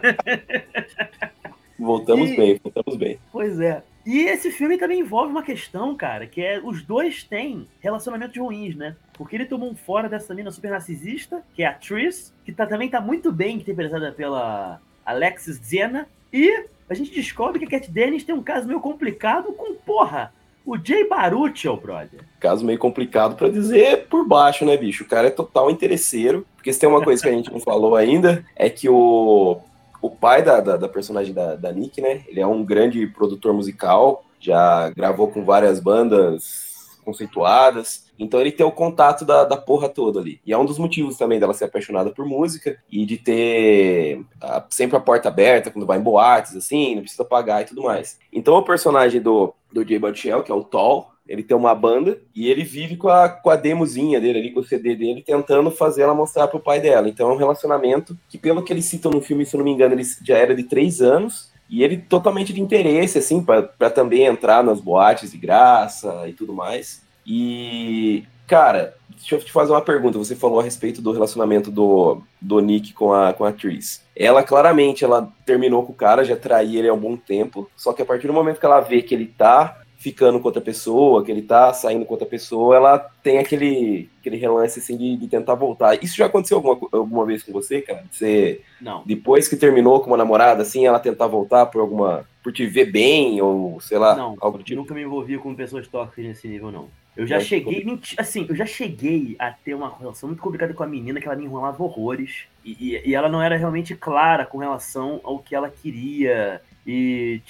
[1.78, 2.36] voltamos e...
[2.36, 3.18] bem, voltamos bem.
[3.30, 3.82] Pois é.
[4.08, 8.74] E esse filme também envolve uma questão, cara, que é os dois têm relacionamentos ruins,
[8.74, 8.96] né?
[9.12, 12.64] Porque ele tomou um fora dessa mina super narcisista, que é a Tris, que tá,
[12.64, 17.90] também tá muito bem interpretada pela Alexis Zena, e a gente descobre que a Cat
[17.90, 20.32] Dennis tem um caso meio complicado com, porra,
[20.64, 22.20] o Jay Baruchel, brother.
[22.40, 25.04] Caso meio complicado para dizer por baixo, né, bicho?
[25.04, 26.46] O cara é total interesseiro.
[26.56, 29.60] Porque se tem uma coisa que a gente não falou ainda, é que o
[30.00, 32.22] o pai da, da, da personagem da, da, Nick, né?
[32.28, 38.06] Ele é um grande produtor musical, já gravou com várias bandas conceituadas.
[38.18, 40.40] Então ele tem o contato da, da porra toda ali.
[40.44, 44.64] E é um dos motivos também dela ser apaixonada por música e de ter a,
[44.68, 48.18] sempre a porta aberta quando vai em boates, assim, não precisa pagar e tudo mais.
[48.32, 52.18] Então o personagem do, do Jay Butchell, que é o Tall, ele tem uma banda
[52.34, 55.70] e ele vive com a, com a demozinha dele ali, com o CD dele, tentando
[55.70, 57.08] fazer ela mostrar pro pai dela.
[57.08, 59.72] Então é um relacionamento que, pelo que eles citam no filme, se eu não me
[59.72, 61.50] engano, ele já era de três anos.
[61.70, 66.54] E ele totalmente de interesse, assim, para também entrar nas boates de graça e tudo
[66.54, 67.02] mais.
[67.26, 70.16] E, cara, deixa eu te fazer uma pergunta.
[70.16, 74.02] Você falou a respeito do relacionamento do, do Nick com a, com a atriz.
[74.16, 77.70] Ela, claramente, ela terminou com o cara, já traía ele há um bom tempo.
[77.76, 80.62] Só que a partir do momento que ela vê que ele tá ficando com outra
[80.62, 85.16] pessoa, que ele tá saindo com outra pessoa, ela tem aquele, aquele relance assim de,
[85.16, 86.02] de tentar voltar.
[86.02, 88.04] Isso já aconteceu alguma, alguma vez com você, cara?
[88.10, 89.02] Você, não.
[89.04, 92.24] Depois que terminou com uma namorada, assim, ela tentar voltar por alguma.
[92.44, 94.80] por te ver bem, ou sei lá, não, algo tipo?
[94.80, 96.88] Nunca me envolvi com pessoas tóxicas nesse nível, não.
[97.16, 97.84] Eu já cheguei,
[98.16, 101.34] assim, eu já cheguei a ter uma relação muito complicada com a menina, que ela
[101.34, 102.44] me enrolava horrores.
[102.64, 107.42] E, e, e ela não era realmente clara com relação ao que ela queria e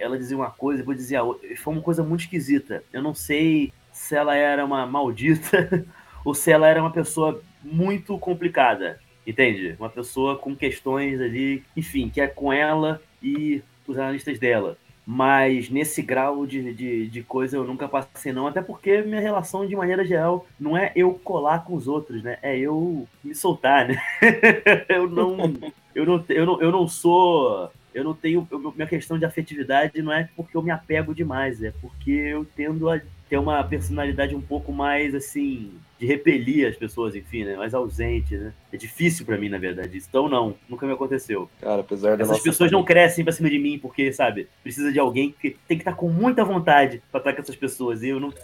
[0.00, 1.48] ela dizia uma coisa, depois dizia outra.
[1.56, 2.82] Foi uma coisa muito esquisita.
[2.92, 5.84] Eu não sei se ela era uma maldita
[6.24, 9.76] ou se ela era uma pessoa muito complicada, entende?
[9.78, 14.76] Uma pessoa com questões ali, enfim, que é com ela e os analistas dela.
[15.06, 18.46] Mas nesse grau de, de, de, coisa eu nunca passei, não.
[18.46, 22.38] Até porque minha relação, de maneira geral, não é eu colar com os outros, né?
[22.42, 24.00] É eu me soltar, né?
[24.88, 25.54] eu não.
[25.92, 28.46] Eu não, eu não, eu não sou eu não tenho.
[28.50, 32.46] Eu, minha questão de afetividade não é porque eu me apego demais, é porque eu
[32.56, 35.72] tendo a ter uma personalidade um pouco mais assim.
[35.98, 37.54] de repelir as pessoas, enfim, né?
[37.56, 38.52] Mais ausente, né?
[38.72, 39.96] É difícil para mim, na verdade.
[39.96, 40.08] Isso.
[40.08, 41.48] Então, não, nunca me aconteceu.
[41.60, 42.78] Cara, apesar Essas pessoas família.
[42.78, 45.94] não crescem pra cima de mim porque, sabe, precisa de alguém que tem que estar
[45.94, 48.02] com muita vontade pra estar com essas pessoas.
[48.02, 48.32] E eu não.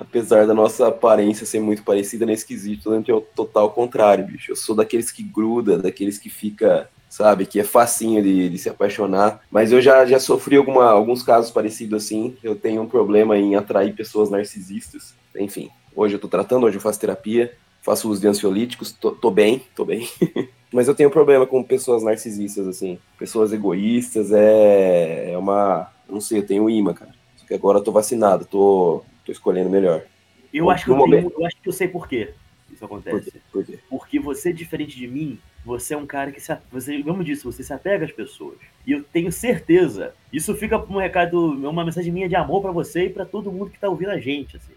[0.00, 4.50] apesar da nossa aparência ser muito parecida nesse quesito, né, é o total contrário, bicho.
[4.50, 8.70] Eu sou daqueles que gruda, daqueles que fica, sabe, que é facinho de, de, se
[8.70, 9.42] apaixonar.
[9.50, 12.34] Mas eu já, já sofri alguma, alguns casos parecidos assim.
[12.42, 15.14] Eu tenho um problema em atrair pessoas narcisistas.
[15.38, 19.30] Enfim, hoje eu tô tratando, hoje eu faço terapia, faço uso de ansiolíticos, tô, tô
[19.30, 20.08] bem, tô bem.
[20.72, 22.98] Mas eu tenho problema com pessoas narcisistas, assim.
[23.18, 25.90] Pessoas egoístas, é, é uma.
[26.08, 27.12] Não sei, eu tenho imã, cara.
[27.36, 30.02] Só que agora eu tô vacinado, tô tô escolhendo melhor.
[30.52, 32.34] Eu acho que eu, tenho, eu, acho que eu sei por quê
[32.80, 33.30] isso acontece.
[33.30, 33.40] Por quê?
[33.52, 33.78] Por quê?
[33.88, 37.62] Porque você, diferente de mim, você é um cara que se, você, como disse, você
[37.62, 38.58] se apega às pessoas.
[38.86, 40.14] E eu tenho certeza.
[40.32, 43.70] Isso fica um recado, uma mensagem minha de amor para você e para todo mundo
[43.70, 44.56] que tá ouvindo a gente.
[44.56, 44.72] Assim.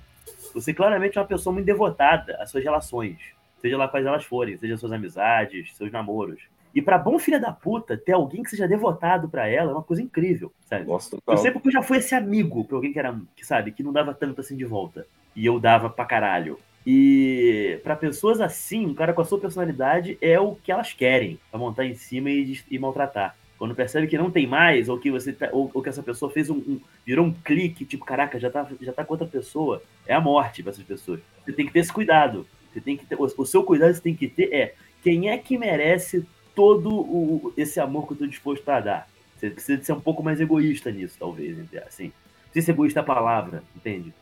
[0.54, 3.18] Você claramente é uma pessoa muito devotada às suas relações,
[3.62, 6.42] seja lá quais elas forem, seja suas amizades, seus namoros.
[6.74, 9.84] E para bom filha da puta, ter alguém que seja devotado para ela é uma
[9.84, 10.86] coisa incrível, sabe?
[10.88, 13.72] Nossa, eu sei porque eu já fui esse amigo pra alguém que era, que sabe,
[13.72, 15.06] que não dava tanto assim de volta.
[15.36, 16.60] E eu dava pra caralho.
[16.86, 21.40] E para pessoas assim, um cara com a sua personalidade é o que elas querem,
[21.50, 25.12] pra montar em cima e, e maltratar Quando percebe que não tem mais, ou que
[25.12, 28.40] você tá, ou, ou, que essa pessoa fez um, um, virou um clique, tipo, caraca,
[28.40, 31.20] já tá, já tá com outra pessoa, é a morte para essas pessoas.
[31.46, 32.46] Você tem que ter esse cuidado.
[32.74, 35.38] Você tem que ter, o, o seu cuidado você tem que ter é quem é
[35.38, 39.10] que merece todo o, esse amor que eu tô disposto a dar.
[39.38, 42.06] Você precisa ser um pouco mais egoísta nisso, talvez, assim.
[42.06, 44.14] Não sei se egoísta é a palavra, entende?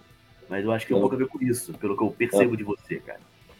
[0.50, 2.58] Mas eu acho que tem um pouco a ver com isso, pelo que eu percebo
[2.58, 3.20] de você, cara.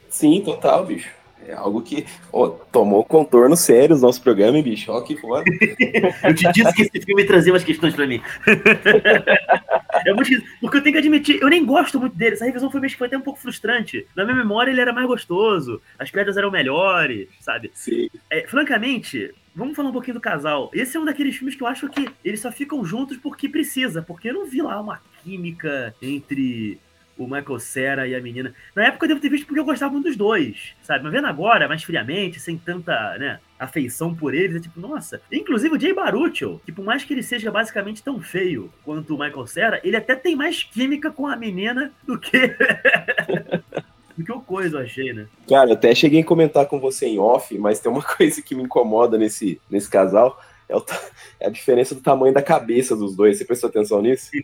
[0.10, 1.21] Sim, total, bicho.
[1.48, 4.92] É algo que oh, tomou contorno sério os nossos programas, bicho.
[4.92, 5.44] Ó, que foda.
[6.24, 8.22] eu te disse que esse filme trazia umas questões pra mim.
[10.06, 12.36] é muito Porque eu tenho que admitir, eu nem gosto muito dele.
[12.36, 14.06] Essa revisão foi, foi até um pouco frustrante.
[14.16, 15.82] Na minha memória, ele era mais gostoso.
[15.98, 17.72] As piadas eram melhores, sabe?
[17.74, 18.10] Sim.
[18.30, 20.72] É, francamente, Vamos falar um pouquinho do casal.
[20.74, 24.02] Esse é um daqueles filmes que eu acho que eles só ficam juntos porque precisa,
[24.02, 26.80] porque eu não vi lá uma química entre
[27.24, 28.54] o Michael Cera e a menina.
[28.76, 31.04] Na época eu devo ter visto porque eu gostava muito dos dois, sabe?
[31.04, 35.22] Mas vendo agora, mais friamente, sem tanta, né, afeição por eles, é tipo, nossa.
[35.32, 39.20] Inclusive o Jay Baruchel, que por mais que ele seja basicamente tão feio quanto o
[39.20, 42.56] Michael Cera, ele até tem mais química com a menina do que
[44.18, 45.28] do que o coisa, eu achei, né?
[45.48, 48.56] Cara, eu até cheguei a comentar com você em off, mas tem uma coisa que
[48.56, 50.40] me incomoda nesse, nesse casal
[50.72, 50.86] é, o,
[51.40, 53.38] é, a diferença do tamanho da cabeça dos dois.
[53.38, 54.32] Você prestou atenção nisso?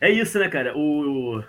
[0.00, 0.76] É isso, né, cara?
[0.76, 1.42] O,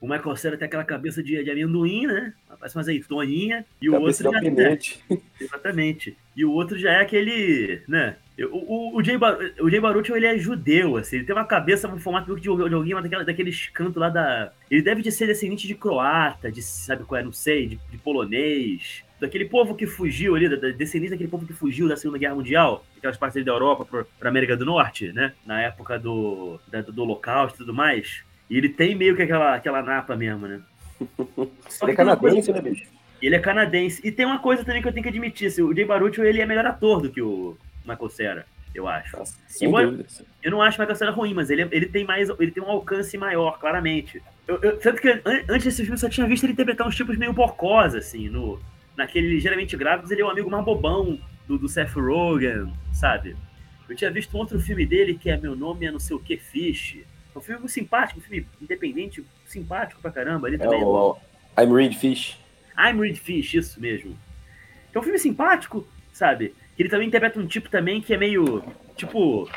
[0.00, 2.32] o Michael Cera tem aquela cabeça de, de amendoim, né?
[2.58, 3.64] Parece uma azeitoninha.
[3.80, 4.70] E cabeça o outro já.
[5.10, 6.16] É, exatamente.
[6.36, 8.16] E o outro já é aquele, né?
[8.38, 11.44] O, o, o, Jay, Bar, o Jay Baruch, ele é judeu, assim, ele tem uma
[11.44, 14.52] cabeça, um formato de, de alguém daquela, daqueles cantos lá da...
[14.68, 17.98] Ele deve de ser descendente de croata, de, sabe qual é, não sei, de, de
[17.98, 22.34] polonês, daquele povo que fugiu ali, da, descendência daquele povo que fugiu da Segunda Guerra
[22.34, 25.32] Mundial, aquelas partes da Europa para América do Norte, né?
[25.46, 28.22] Na época do, da, do Holocausto e tudo mais.
[28.50, 30.60] E ele tem meio que aquela, aquela napa mesmo, né?
[31.82, 32.86] ele é canadense, né, bicho?
[33.22, 34.02] Ele é canadense.
[34.04, 36.40] E tem uma coisa também que eu tenho que admitir, assim, o Jay Baruch, ele
[36.40, 37.56] é melhor ator do que o
[37.86, 39.16] Michael Cera, eu acho.
[39.16, 40.04] Nossa, Embora,
[40.42, 42.70] eu não acho o Michael Cera ruim, mas ele, ele tem mais, ele tem um
[42.70, 44.22] alcance maior, claramente.
[44.46, 45.08] Eu, eu, tanto que
[45.48, 48.60] antes desse filme eu só tinha visto ele interpretar uns tipos meio bocós, assim, no,
[48.96, 53.36] naquele Ligeiramente Grávidos, ele é o amigo mais bobão do, do Seth Rogen, sabe?
[53.88, 56.20] Eu tinha visto um outro filme dele que é Meu Nome é não sei o
[56.20, 56.98] que Fish.
[57.34, 60.46] É um filme muito simpático, um filme independente, simpático pra caramba.
[60.46, 61.16] Ali também é o,
[61.58, 62.38] I'm Reed Fish.
[62.78, 64.16] I'm Reed Fish, isso mesmo.
[64.92, 66.54] É um filme simpático, sabe?
[66.78, 68.64] Ele também interpreta um tipo também que é meio,
[68.96, 69.48] tipo,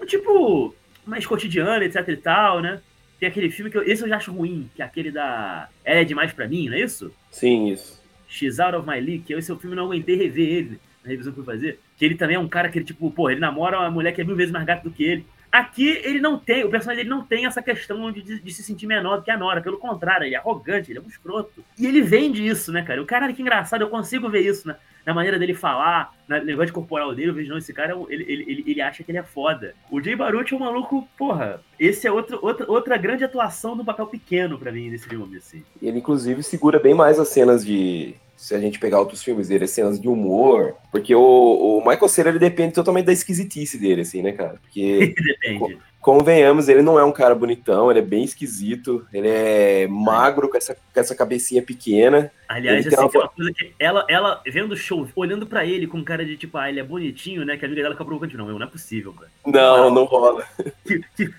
[0.00, 0.74] um tipo
[1.06, 2.80] mais cotidiano, etc e tal, né?
[3.18, 6.04] Tem aquele filme que eu, esse eu já acho ruim, que é aquele da É
[6.04, 7.12] Demais Pra Mim, não é isso?
[7.30, 7.99] Sim, isso.
[8.30, 11.32] X Out of My League, que é o filme não aguentei rever ele na revisão
[11.32, 11.80] que eu fui fazer.
[11.96, 14.20] Que ele também é um cara que ele, tipo, pô, ele namora uma mulher que
[14.20, 15.26] é mil vezes mais gata do que ele.
[15.50, 18.86] Aqui ele não tem, o personagem dele não tem essa questão de, de, se sentir
[18.86, 19.60] menor do que a Nora.
[19.60, 21.64] Pelo contrário, ele é arrogante, ele é um escroto.
[21.76, 23.02] E ele vende isso, né, cara?
[23.02, 26.72] O cara, que engraçado, eu consigo ver isso na, na maneira dele falar, no negócio
[26.72, 27.30] corporal dele.
[27.30, 29.74] Eu vejo, não, esse cara, ele, ele, ele, ele acha que ele é foda.
[29.90, 33.84] O Jay Baruch é um maluco, porra, esse é outro, outra, outra grande atuação do
[33.84, 35.62] papel pequeno para mim nesse filme, assim.
[35.82, 39.66] Ele, inclusive, segura bem mais as cenas de se a gente pegar outros filmes dele,
[39.66, 44.22] cenas de humor, porque o, o Michael Cera, ele depende totalmente da esquisitice dele, assim,
[44.22, 44.58] né, cara?
[44.62, 45.78] Porque, depende.
[46.00, 50.56] Convenhamos, ele não é um cara bonitão, ele é bem esquisito, ele é magro, com
[50.56, 52.30] essa, com essa cabecinha pequena.
[52.48, 53.08] Aliás, assim, uma...
[53.08, 53.28] uma...
[53.28, 56.68] coisa que ela, ela vendo o show, olhando pra ele com cara de tipo, ah,
[56.68, 59.30] ele é bonitinho, né, que a amiga dela fica provocante, não, não é possível, cara.
[59.46, 60.44] Não, não rola.
[60.86, 61.30] Que, que,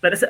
[0.00, 0.28] parece,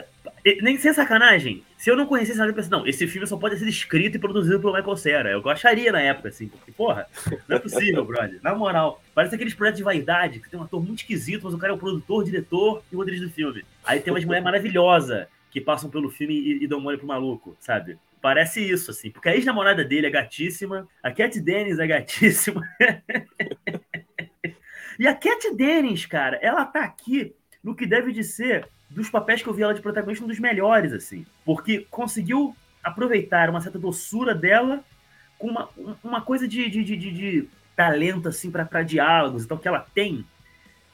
[0.61, 3.59] nem sem sacanagem, se eu não conhecesse nada, eu pensei, não, esse filme só pode
[3.59, 5.31] ser escrito e produzido pelo Michael Cera.
[5.31, 7.07] É eu acharia na época, assim, porque, porra,
[7.49, 8.41] não é possível, brother.
[8.43, 11.59] Na moral, parece aqueles projetos de vaidade, que tem um ator muito esquisito, mas o
[11.59, 13.65] cara é o produtor, diretor e o roteirista do filme.
[13.85, 17.57] Aí tem umas mulheres maravilhosas que passam pelo filme e, e dão mole pro maluco,
[17.61, 17.97] sabe?
[18.21, 22.63] Parece isso, assim, porque a ex-namorada dele é gatíssima, a Cat Dennis é gatíssima.
[24.99, 29.43] e a Cat Dennis, cara, ela tá aqui no que deve de ser dos papéis
[29.43, 31.25] que eu vi ela de protagonista, um dos melhores, assim.
[31.45, 34.83] Porque conseguiu aproveitar uma certa doçura dela
[35.39, 35.69] com uma,
[36.03, 40.25] uma coisa de, de, de, de talento, assim, para diálogos, então, que ela tem,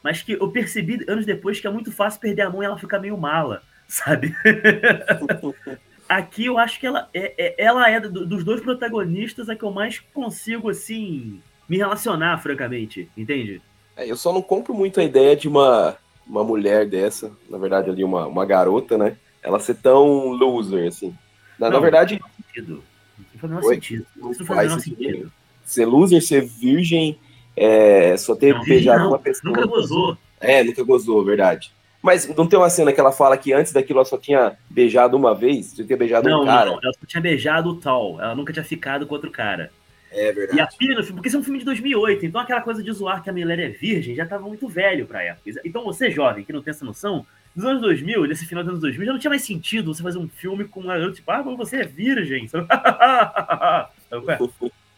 [0.02, 2.78] mas que eu percebi anos depois que é muito fácil perder a mão e ela
[2.78, 4.34] ficar meio mala, sabe?
[6.08, 9.62] Aqui eu acho que ela é, é ela é do, dos dois protagonistas a que
[9.62, 13.60] eu mais consigo, assim, me relacionar, francamente, entende?
[13.94, 17.90] É, eu só não compro muito a ideia de uma uma mulher dessa, na verdade
[17.90, 19.16] ali uma, uma garota, né?
[19.42, 21.14] Ela ser tão loser, assim.
[21.58, 22.20] Na, não, na verdade...
[22.20, 22.84] Não faz sentido.
[23.18, 24.06] Não faz menor sentido.
[24.16, 24.96] Não, não faz sentido.
[24.96, 25.32] sentido.
[25.64, 27.18] Ser loser, ser virgem,
[27.56, 29.52] é, só ter não, beijado não, uma pessoa...
[29.52, 30.18] Nunca gozou.
[30.40, 31.72] É, nunca gozou, verdade.
[32.00, 35.16] Mas não tem uma cena que ela fala que antes daquilo ela só tinha beijado
[35.16, 35.66] uma vez?
[35.66, 36.70] Você tinha beijado não, um cara?
[36.70, 38.20] Não, ela só tinha beijado o tal.
[38.20, 39.72] Ela nunca tinha ficado com outro cara.
[40.10, 40.58] É verdade.
[40.58, 43.22] E a filme, porque esse é um filme de 2008, então aquela coisa de zoar
[43.22, 45.50] que a mulher é virgem já tava muito velho pra época.
[45.64, 48.80] Então você, jovem, que não tem essa noção, nos anos 2000, nesse final dos anos
[48.80, 51.42] 2000, já não tinha mais sentido você fazer um filme com uma garota tipo, ah,
[51.42, 52.48] você é virgem.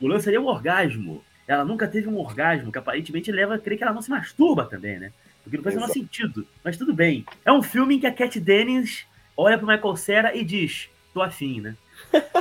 [0.00, 1.24] o lance seria um orgasmo.
[1.48, 4.64] Ela nunca teve um orgasmo, que aparentemente leva a crer que ela não se masturba
[4.64, 5.10] também, né?
[5.42, 6.46] Porque não faz o menor sentido.
[6.62, 7.24] Mas tudo bem.
[7.44, 9.04] É um filme em que a Cat Dennings
[9.36, 11.74] olha pro Michael Cera e diz, tô afim, né?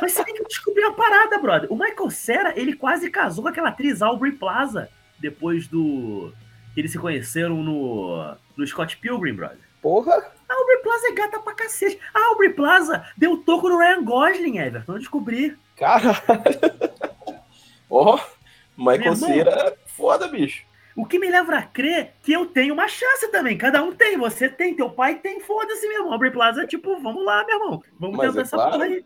[0.02, 1.72] Mas você tem que descobrir uma parada, brother.
[1.72, 6.34] O Michael Cera, ele quase casou com aquela atriz Aubrey Plaza depois do.
[6.74, 8.36] que eles se conheceram no.
[8.56, 9.60] no Scott Pilgrim, brother.
[9.82, 10.14] Porra!
[10.50, 12.00] A Aubrey Plaza é gata pra cacete.
[12.14, 14.94] A Aubrey Plaza deu toco no Ryan Gosling, Everton.
[14.94, 15.58] Eu descobri.
[15.78, 16.20] Caralho!
[17.90, 18.20] Ó, oh,
[18.78, 20.64] Michael Cera, foda, bicho.
[20.96, 23.58] O que me leva a crer que eu tenho uma chance também.
[23.58, 26.14] Cada um tem, você tem, teu pai tem, foda-se, meu irmão.
[26.14, 27.84] Aubrey Plaza, tipo, vamos lá, meu irmão.
[27.98, 28.72] Vamos Mas tentar é essa claro.
[28.72, 29.06] porra aí.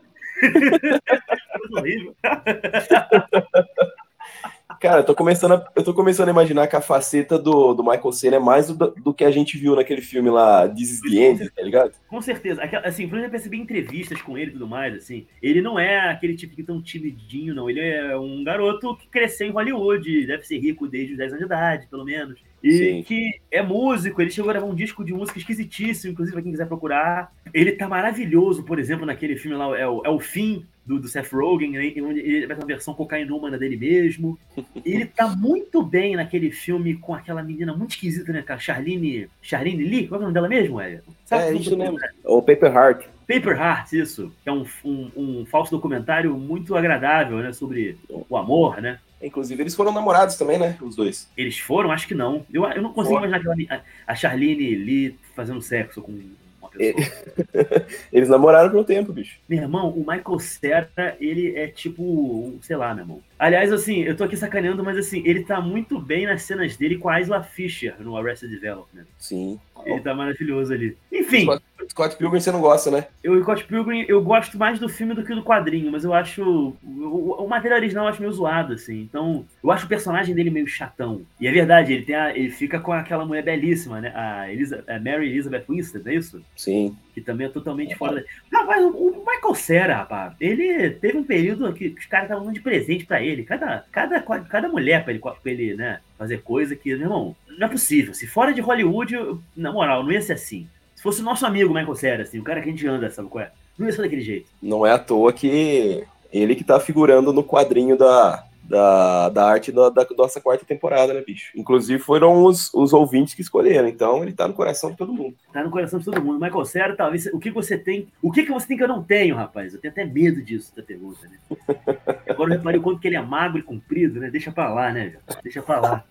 [4.80, 7.84] Cara, eu tô começando a, eu tô começando a imaginar que a faceta do, do
[7.84, 11.50] Michael Cera é mais do, do que a gente viu naquele filme lá, This End,
[11.52, 11.94] tá ligado?
[12.10, 12.62] Com certeza.
[12.62, 16.10] Aquela- Assim, eu percebi em entrevistas com ele e tudo mais, assim, ele não é
[16.10, 17.70] aquele tipo que tão timidinho, não.
[17.70, 21.40] Ele é um garoto que cresceu em Hollywood, deve ser rico desde os 10 anos
[21.40, 22.42] de idade, pelo menos.
[22.64, 23.04] E Sim.
[23.04, 26.52] que é músico, ele chegou a gravar um disco de música esquisitíssimo, inclusive pra quem
[26.52, 27.32] quiser procurar.
[27.54, 31.08] Ele tá maravilhoso, por exemplo, naquele filme lá, é o, é o Fim, do, do
[31.08, 34.38] Seth Rogen, né, onde ele vai ter uma versão cocainômana dele mesmo.
[34.84, 38.60] Ele tá muito bem naquele filme com aquela menina muito esquisita, né, cara?
[38.60, 40.08] Charlene, Charlene Lee?
[40.08, 41.14] Qual é o nome dela mesmo, Everton?
[41.26, 41.98] Sabe É, o isso mesmo.
[41.98, 42.12] dela?
[42.26, 43.06] O Paper Heart.
[43.28, 44.32] Paper Heart, isso.
[44.44, 47.54] Que é um, um, um falso documentário muito agradável, né?
[47.54, 49.00] Sobre o amor, né?
[49.24, 50.78] Inclusive, eles foram namorados também, né?
[50.82, 51.30] Os dois.
[51.38, 51.92] Eles foram?
[51.92, 52.46] Acho que não.
[52.52, 56.12] Eu, eu não consigo imaginar a, Charlene Lee fazendo sexo com
[56.60, 57.06] uma pessoa.
[58.12, 59.40] Eles namoraram por um tempo, bicho.
[59.48, 63.22] Meu irmão, o Michael Cera, ele é tipo, sei lá, meu irmão.
[63.44, 66.98] Aliás, assim, eu tô aqui sacaneando, mas assim, ele tá muito bem nas cenas dele
[66.98, 69.04] com a Isla Fisher no Arrested Development.
[69.18, 69.60] Sim.
[69.86, 70.96] Ele tá maravilhoso ali.
[71.12, 73.08] Enfim, Scott, Scott Pilgrim você não gosta, né?
[73.22, 76.74] eu Scott Pilgrim, eu gosto mais do filme do que do quadrinho, mas eu acho.
[76.82, 79.02] O, o material original eu acho meio zoado, assim.
[79.02, 81.24] Então, eu acho o personagem dele meio chatão.
[81.38, 84.14] E é verdade, ele, tem a- ele fica com aquela mulher belíssima, né?
[84.16, 86.42] A, Elisa, a Mary Elizabeth Winstead, não é isso?
[86.56, 86.96] Sim.
[87.14, 88.24] que também é totalmente fora.
[88.52, 92.46] da- Rapaz, o, o Michael Cera, rapaz, ele teve um período que os caras estavam
[92.46, 93.33] dando de presente pra ele.
[93.42, 97.66] Cada, cada, cada mulher pra ele, pra ele né, fazer coisa que, meu irmão, não
[97.66, 98.14] é possível.
[98.14, 100.68] Se fora de Hollywood, eu- na moral, não ia ser assim.
[100.96, 103.30] Se fosse o nosso amigo Michael Cera, assim, o cara que a gente anda, sabe
[103.30, 103.52] qual é?
[103.76, 104.46] Não ia ser daquele jeito.
[104.62, 109.72] Não é à toa que ele que tá figurando no quadrinho da, da, da arte
[109.72, 111.52] da, da nossa quarta temporada, né, bicho?
[111.56, 115.36] Inclusive foram os, os ouvintes que escolheram, então ele tá no coração de todo mundo.
[115.52, 116.40] Tá no coração de todo mundo.
[116.40, 117.26] Michael Cera, talvez.
[117.28, 118.08] O que você tem.
[118.22, 119.74] O que, que você tem que eu não tenho, rapaz?
[119.74, 121.38] Eu tenho até medo disso da pergunta, né?
[122.30, 124.30] Agora eu reparei o quanto que ele é magro e comprido, né?
[124.30, 125.18] Deixa pra lá, né?
[125.44, 126.04] Deixa pra lá.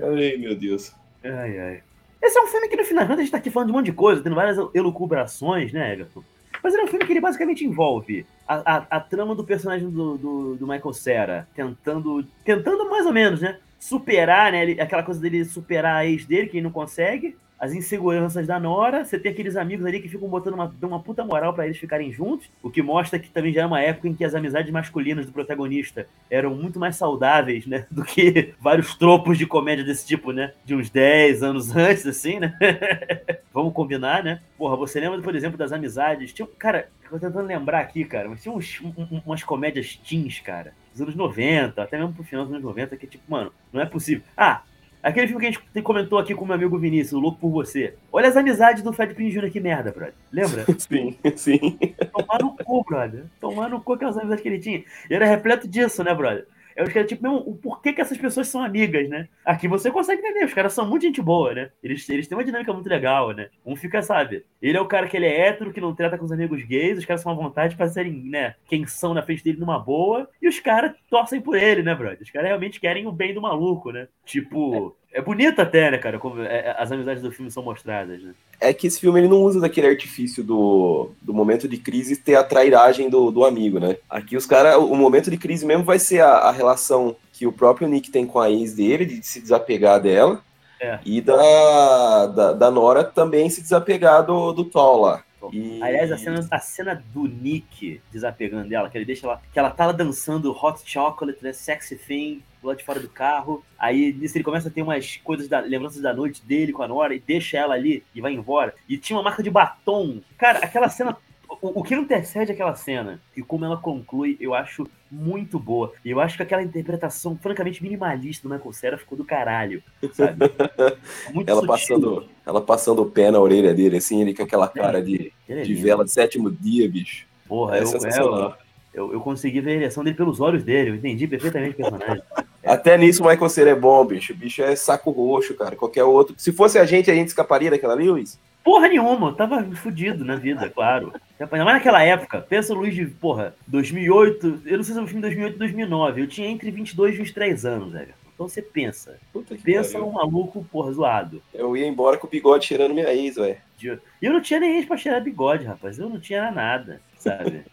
[0.00, 0.94] Ai, meu Deus.
[1.24, 1.82] Ai, ai.
[2.22, 3.86] Esse é um filme que, no final, a gente tá aqui falando de um monte
[3.86, 6.22] de coisa, tendo várias elucubrações, né, Everton?
[6.62, 10.16] Mas é um filme que ele basicamente envolve a, a, a trama do personagem do,
[10.16, 13.58] do, do Michael Cera tentando, tentando mais ou menos, né?
[13.78, 14.62] Superar, né?
[14.80, 17.36] aquela coisa dele superar a ex dele, que ele não consegue.
[17.62, 19.04] As inseguranças da Nora.
[19.04, 22.12] Você tem aqueles amigos ali que ficam botando uma, uma puta moral pra eles ficarem
[22.12, 22.50] juntos.
[22.60, 25.32] O que mostra que também já é uma época em que as amizades masculinas do
[25.32, 27.86] protagonista eram muito mais saudáveis, né?
[27.88, 30.52] Do que vários tropos de comédia desse tipo, né?
[30.64, 32.52] De uns 10 anos antes, assim, né?
[33.54, 34.40] Vamos combinar, né?
[34.58, 36.32] Porra, você lembra, por exemplo, das amizades?
[36.32, 40.72] Tinha, cara, tô tentando lembrar aqui, cara, mas tinha uns, um- umas comédias teens, cara,
[40.90, 43.86] dos anos 90, até mesmo pro final dos anos 90, que tipo, mano, não é
[43.86, 44.24] possível.
[44.36, 44.62] Ah,
[45.02, 47.50] aquele filme que a gente comentou aqui com o meu amigo Vinícius, o Louco por
[47.50, 47.94] Você.
[48.12, 49.50] Olha as amizades do Fred Prinze Jr.
[49.50, 50.14] que merda, brother.
[50.30, 50.64] Lembra?
[50.78, 51.78] Sim, sim.
[52.12, 53.24] Tomar no cu, brother.
[53.40, 54.84] Tomar no cu aquelas amizades que ele tinha.
[55.10, 56.46] E era repleto disso, né, brother?
[56.76, 59.28] Acho que era tipo, mesmo, o porquê que essas pessoas são amigas, né?
[59.44, 61.70] Aqui você consegue entender, os caras são muito gente boa, né?
[61.82, 63.48] Eles, eles têm uma dinâmica muito legal, né?
[63.64, 64.44] Um fica, sabe?
[64.60, 66.98] Ele é o cara que ele é hétero, que não trata com os amigos gays,
[66.98, 70.28] os caras são à vontade pra serem, né, quem são na frente dele numa boa,
[70.40, 72.22] e os caras torcem por ele, né, brother?
[72.22, 74.08] Os caras realmente querem o bem do maluco, né?
[74.24, 78.22] Tipo, é bonito até, né, cara, como é, é, as amizades do filme são mostradas,
[78.22, 78.32] né?
[78.60, 82.34] É que esse filme ele não usa daquele artifício do, do momento de crise ter
[82.36, 83.96] a trairagem do, do amigo, né?
[84.08, 87.52] Aqui os caras, o momento de crise mesmo vai ser a, a relação que o
[87.52, 90.40] próprio Nick tem com a ex dele, de se desapegar dela,
[90.80, 90.98] É.
[91.04, 95.22] e da, da, da Nora também se desapegar do, do Tol lá.
[95.52, 99.40] E- Aliás, a cena, a cena do Nick desapegando dela, que ele deixa ela.
[99.52, 101.52] Que ela tá lá dançando hot chocolate, né?
[101.52, 103.64] Sexy thing, do lado de fora do carro.
[103.78, 106.88] Aí nisso ele começa a ter umas coisas da lembranças da noite dele com a
[106.88, 108.74] Nora e deixa ela ali e vai embora.
[108.88, 110.20] E tinha uma marca de batom.
[110.38, 111.16] Cara, aquela cena.
[111.62, 115.92] O, o que antecede aquela cena e como ela conclui, eu acho muito boa.
[116.04, 119.80] E eu acho que aquela interpretação francamente minimalista do Michael Cera ficou do caralho,
[120.12, 120.50] sabe?
[121.32, 125.00] Muito ela passando, ela passando o pé na orelha dele, assim, ele com aquela cara
[125.00, 127.26] de, é de vela de sétimo dia, bicho.
[127.46, 128.54] Porra, é eu, eu,
[128.92, 132.22] eu, eu, consegui ver a ereção dele pelos olhos dele, eu entendi perfeitamente o personagem.
[132.64, 134.32] Até nisso o Michael Cera é bom, bicho.
[134.32, 135.74] O bicho é saco roxo, cara.
[135.74, 136.34] Qualquer outro.
[136.38, 138.38] Se fosse a gente, a gente escaparia daquela ali, Luiz?
[138.62, 141.12] Porra nenhuma, eu tava fudido na vida, claro.
[141.38, 145.06] Mas naquela época, pensa o Luiz de, porra, 2008, eu não sei se é um
[145.06, 148.14] filme 2008 2009, eu tinha entre 22 e 23 anos, velho.
[148.34, 149.18] Então você pensa.
[149.62, 151.42] pensa num maluco, porra, zoado.
[151.52, 153.56] Eu ia embora com o bigode cheirando minha ex, velho.
[153.80, 155.98] E eu não tinha nem ex pra cheirar bigode, rapaz.
[155.98, 157.64] Eu não tinha nada, sabe?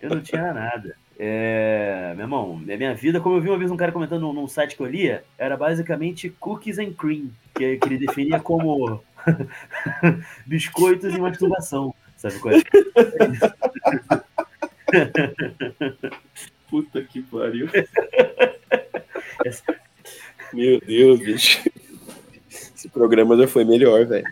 [0.00, 0.96] eu não tinha nada.
[1.20, 4.32] É, meu irmão, a minha vida, como eu vi uma vez um cara comentando num,
[4.32, 9.02] num site que eu lia, era basicamente cookies and cream, que, que ele definia como
[10.46, 11.94] biscoitos e masturbação.
[12.16, 12.58] Sabe qual é?
[16.68, 17.68] Puta que pariu.
[20.52, 21.70] Meu Deus, bicho.
[22.50, 24.26] Esse programa já foi melhor, velho.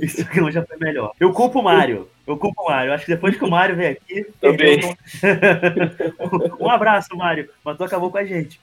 [0.00, 1.12] Esse programa já foi melhor.
[1.20, 2.08] Eu culpo o Mário.
[2.26, 2.92] Eu culpo o Mário.
[2.92, 4.26] Acho que depois que o Mário veio aqui.
[4.40, 4.80] Também.
[6.60, 6.64] Um...
[6.64, 7.48] um abraço, Mário.
[7.64, 8.60] Mas tu acabou com a gente.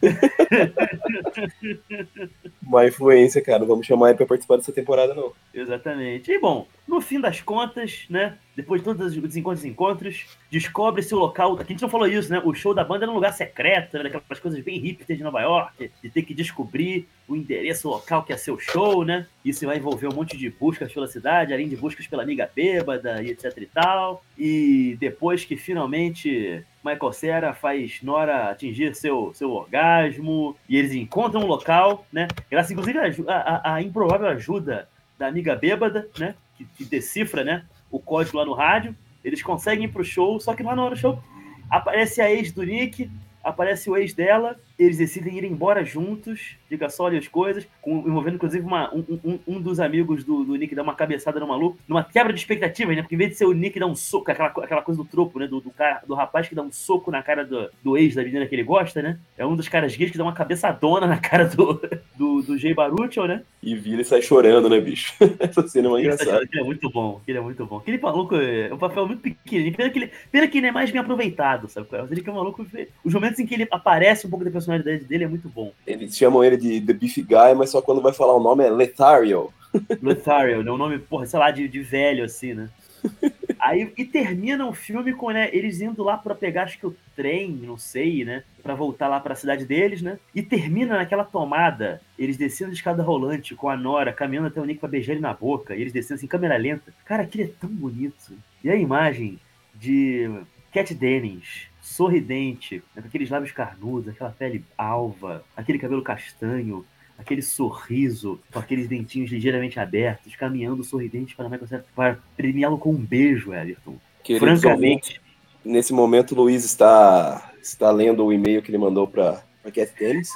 [2.65, 3.59] Uma influência, cara.
[3.59, 5.31] Não vamos chamar ele pra participar dessa temporada, não.
[5.53, 6.31] Exatamente.
[6.31, 8.37] E bom, no fim das contas, né?
[8.55, 11.53] Depois de todos os encontros e encontros, descobre-se o local.
[11.53, 12.41] Aqui a gente não falou isso, né?
[12.45, 14.07] O show da banda era um lugar secreto, né?
[14.07, 18.31] aquelas coisas bem hipster de Nova York, de ter que descobrir o endereço local que
[18.31, 19.25] é seu show, né?
[19.43, 23.21] Isso vai envolver um monte de buscas pela cidade, além de buscas pela amiga bêbada
[23.21, 24.23] e etc e tal.
[24.37, 31.41] E depois que finalmente Michael Cera faz Nora atingir seu, seu orgasmo e eles encontram
[31.41, 32.27] um local, né?
[32.49, 36.35] Graças, inclusive, a improvável ajuda da amiga bêbada, né?
[36.57, 37.65] Que, que decifra, né?
[37.95, 40.95] o código lá no rádio, eles conseguem ir pro show, só que lá na hora
[40.95, 41.21] do show
[41.69, 43.09] aparece a ex do Nick,
[43.43, 47.99] aparece o ex dela, eles decidem ir embora juntos, fica só ali as coisas, com,
[47.99, 51.47] envolvendo inclusive uma, um, um, um, dos amigos do, do Nick dar uma cabeçada no
[51.47, 53.01] maluco, numa quebra de expectativas, né?
[53.01, 55.39] Porque em vez de ser o Nick dar um soco, aquela, aquela coisa do tropo,
[55.39, 55.47] né?
[55.47, 58.23] Do, do, cara, do rapaz que dá um soco na cara do, do ex da
[58.23, 59.17] menina que ele gosta, né?
[59.37, 61.81] É um dos caras gays que dá uma cabeçadona na cara do,
[62.15, 63.43] do, do Jay Baruchel, né?
[63.63, 65.13] E vira e sai chorando, né, bicho?
[65.39, 66.47] Essa cena é uma engraçada.
[66.51, 67.77] Ele é muito bom, ele é muito bom.
[67.77, 69.75] Aquele maluco é um papel muito pequeno.
[69.75, 71.87] Pena que ele, pena que ele é mais bem aproveitado, sabe?
[72.11, 72.65] Ele que é um maluco.
[73.03, 75.71] Os momentos em que ele aparece um pouco da personalidade dele é muito bom.
[75.85, 78.69] Eles chamam ele de The Beef Guy, mas só quando vai falar o nome é
[78.69, 79.53] Lethario.
[80.01, 80.71] Lethario, né?
[80.71, 82.69] Um nome, porra, sei lá, de, de velho, assim, né?
[83.59, 86.95] Aí, e termina o filme com né, eles indo lá para pegar, acho que o
[87.15, 88.43] trem, não sei, né?
[88.61, 90.19] Para voltar lá para a cidade deles, né?
[90.33, 94.65] E termina naquela tomada, eles descendo de escada rolante com a Nora, caminhando até o
[94.65, 96.93] Nick pra beijar ele na boca, e eles descendo assim, câmera lenta.
[97.05, 98.33] Cara, aquilo é tão bonito.
[98.63, 99.39] E a imagem
[99.73, 100.29] de
[100.71, 106.83] Cat Dennings, sorridente, né, com aqueles lábios carnudos, aquela pele alva, aquele cabelo castanho,
[107.17, 111.47] aquele sorriso, com aqueles dentinhos ligeiramente abertos, caminhando sorridente para,
[111.95, 113.97] para premiá-lo com um beijo, Everton.
[114.23, 115.21] Queridos Francamente.
[115.63, 119.93] nesse momento, o Luiz está, está lendo o e-mail que ele mandou para a Cat
[119.97, 120.29] Dennis.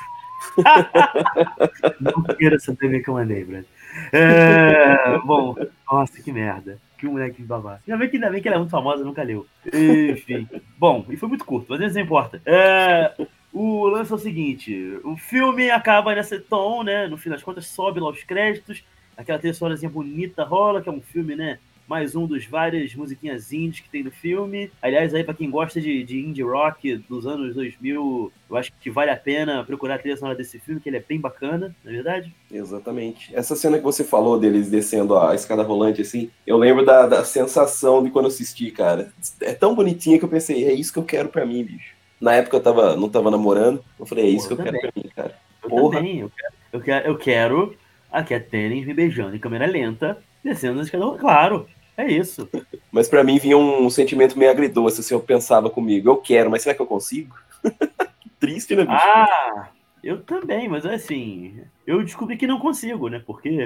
[1.99, 3.65] Não queira saber o que eu mandei, Brad.
[4.11, 5.55] É, bom,
[5.91, 6.79] nossa, que merda.
[6.97, 7.81] Que moleque babaca.
[7.87, 9.47] Ainda bem, que, ainda bem que ela é muito famosa, nunca leu.
[9.65, 10.47] Enfim.
[10.77, 12.41] Bom, e foi muito curto, mas isso não importa.
[12.45, 13.13] É,
[13.53, 17.07] o lance é o seguinte: o filme acaba nessa tom, né?
[17.07, 18.83] No fim das contas, sobe lá os créditos.
[19.15, 21.59] Aquela trilha bonita rola, que é um filme, né?
[21.89, 24.71] Mais um dos várias musiquinhas indies que tem no filme.
[24.79, 28.91] Aliás, aí para quem gosta de, de indie rock dos anos 2000, eu acho que
[28.91, 31.89] vale a pena procurar a trilha sonora desse filme, que ele é bem bacana, na
[31.89, 32.35] é verdade.
[32.51, 33.35] Exatamente.
[33.35, 37.25] Essa cena que você falou deles descendo a escada rolante, assim, eu lembro da, da
[37.25, 39.11] sensação de quando assisti, cara.
[39.41, 41.95] É tão bonitinha que eu pensei, é isso que eu quero para mim, bicho.
[42.21, 44.79] Na época eu tava, não tava namorando, eu falei, é isso que eu também.
[44.79, 45.35] quero pra mim, cara.
[45.63, 45.97] Eu Porra.
[45.97, 47.75] também, eu quero, eu quero, eu quero
[48.11, 51.67] a Cat Dennis me beijando em câmera lenta, descendo a escada, claro.
[51.99, 52.49] É isso.
[52.89, 56.63] Mas para mim vinha um sentimento meio agridoce, assim, eu pensava comigo, eu quero, mas
[56.63, 57.35] será que eu consigo?
[58.39, 58.95] Triste, né, bicho?
[58.95, 59.67] Ah,
[60.01, 63.21] eu também, mas assim, eu descobri que não consigo, né?
[63.25, 63.65] Porque.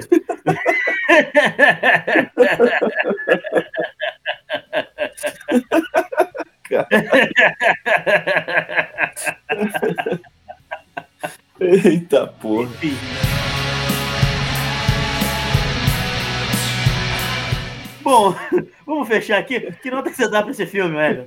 [11.60, 12.64] Eita porra.
[12.64, 12.96] Enfim.
[18.04, 18.34] Bom,
[18.86, 19.72] vamos fechar aqui.
[19.82, 21.24] Que nota que você dá pra esse filme, velho?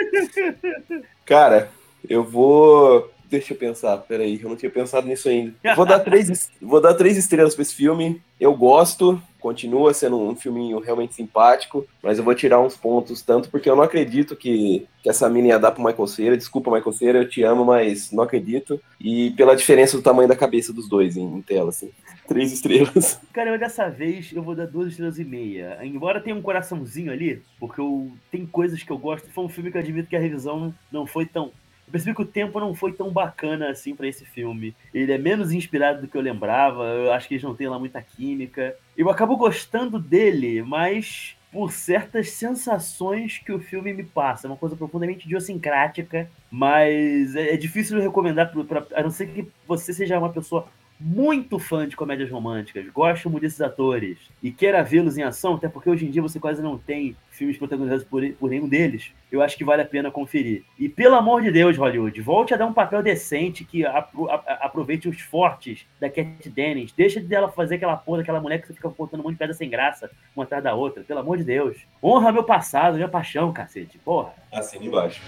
[1.24, 1.70] Cara,
[2.08, 5.54] eu vou Deixa eu pensar, peraí, eu não tinha pensado nisso ainda.
[5.76, 8.20] Vou dar três, vou dar três estrelas pra esse filme.
[8.40, 13.48] Eu gosto, continua sendo um filminho realmente simpático, mas eu vou tirar uns pontos, tanto
[13.48, 16.36] porque eu não acredito que, que essa mina ia dar pro Michael Cera.
[16.36, 18.80] Desculpa, Michael Cera, eu te amo, mas não acredito.
[19.00, 21.90] E pela diferença do tamanho da cabeça dos dois em, em tela, assim.
[22.26, 23.20] Três estrelas.
[23.32, 25.78] Cara, eu dessa vez eu vou dar duas estrelas e meia.
[25.82, 29.28] Embora tenha um coraçãozinho ali, porque eu, tem coisas que eu gosto.
[29.30, 31.50] Foi um filme que eu admito que a revisão não foi tão
[31.90, 34.76] eu percebi que o tempo não foi tão bacana assim para esse filme.
[34.94, 36.84] Ele é menos inspirado do que eu lembrava.
[36.84, 38.76] Eu acho que eles não têm lá muita química.
[38.96, 44.46] Eu acabo gostando dele, mas por certas sensações que o filme me passa.
[44.46, 49.26] É uma coisa profundamente idiosincrática, mas é, é difícil recomendar, pra, pra, a não ser
[49.26, 50.68] que você seja uma pessoa
[51.00, 55.68] muito fã de comédias românticas, gosta muito desses atores e queira vê-los em ação, até
[55.68, 59.40] porque hoje em dia você quase não tem filmes protagonizados por, por nenhum deles, eu
[59.40, 60.62] acho que vale a pena conferir.
[60.78, 65.08] E pelo amor de Deus, Hollywood, volte a dar um papel decente que apro aproveite
[65.08, 66.92] os fortes da Cat Dennings.
[66.92, 69.54] Deixa dela fazer aquela porra daquela mulher que você fica botando um monte de pedra
[69.54, 71.02] sem graça, uma atrás da outra.
[71.02, 71.78] Pelo amor de Deus.
[72.02, 73.98] Honra meu passado, minha paixão, cacete.
[73.98, 74.34] Porra.
[74.52, 75.22] Assim embaixo.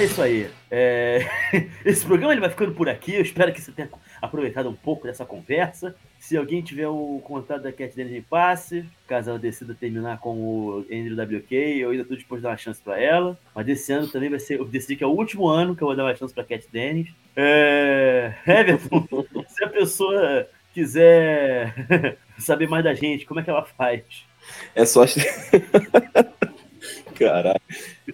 [0.00, 0.48] É isso aí.
[0.70, 1.28] É...
[1.84, 3.16] Esse programa ele vai ficando por aqui.
[3.16, 3.90] Eu espero que você tenha
[4.22, 5.94] aproveitado um pouco dessa conversa.
[6.18, 10.38] Se alguém tiver o contato da Cat Dennis em passe, caso ela decida terminar com
[10.38, 13.38] o Andrew WK, eu ainda estou disposto a dar uma chance para ela.
[13.54, 14.58] Mas desse ano também vai ser.
[14.58, 16.66] Eu decidi que é o último ano que eu vou dar uma chance para Cat
[16.72, 17.08] Dennis.
[17.36, 18.32] É...
[18.48, 19.06] Everton,
[19.48, 24.02] se a pessoa quiser saber mais da gente, como é que ela faz?
[24.74, 25.04] É só.
[27.16, 27.60] Caralho.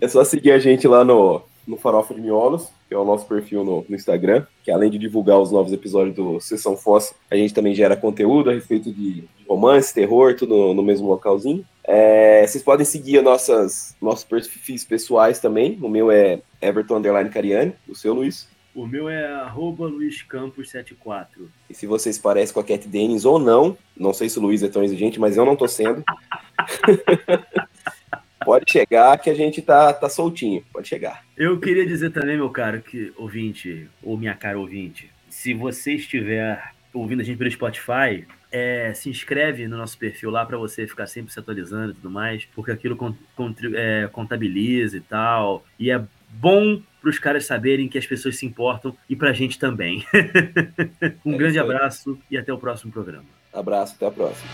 [0.01, 3.27] É só seguir a gente lá no no Farofa de Miolos, que é o nosso
[3.27, 7.37] perfil no, no, Instagram, que além de divulgar os novos episódios do Sessão Fossa, a
[7.37, 11.65] gente também gera conteúdo a respeito de, de romance, terror, tudo no, no mesmo localzinho.
[11.83, 15.79] É, vocês podem seguir nossas, nossos perfis pessoais também.
[15.81, 18.49] O meu é Everton Underline Cariani, o seu, Luiz.
[18.75, 21.49] O meu é arroba luizcampos74.
[21.71, 24.63] E se vocês parecem com a Cat Dennis ou não, não sei se o Luiz
[24.63, 26.05] é tão exigente, mas eu não tô sendo.
[28.47, 30.63] Pode chegar que a gente tá, tá soltinho.
[30.73, 31.25] Pode chegar.
[31.37, 36.71] Eu queria dizer também, meu caro que, ouvinte, ou minha cara ouvinte, se você estiver
[36.95, 41.09] ouvindo a gente pelo Spotify, é, se inscreve no nosso perfil lá para você ficar
[41.09, 42.97] sempre se atualizando e tudo mais, porque aquilo
[43.75, 45.67] é, contabiliza e tal.
[45.77, 49.33] E é bom para os caras saberem que as pessoas se importam e para a
[49.33, 50.05] gente também.
[51.27, 53.27] um é grande abraço e até o próximo programa.
[53.53, 54.49] Abraço, até a próxima.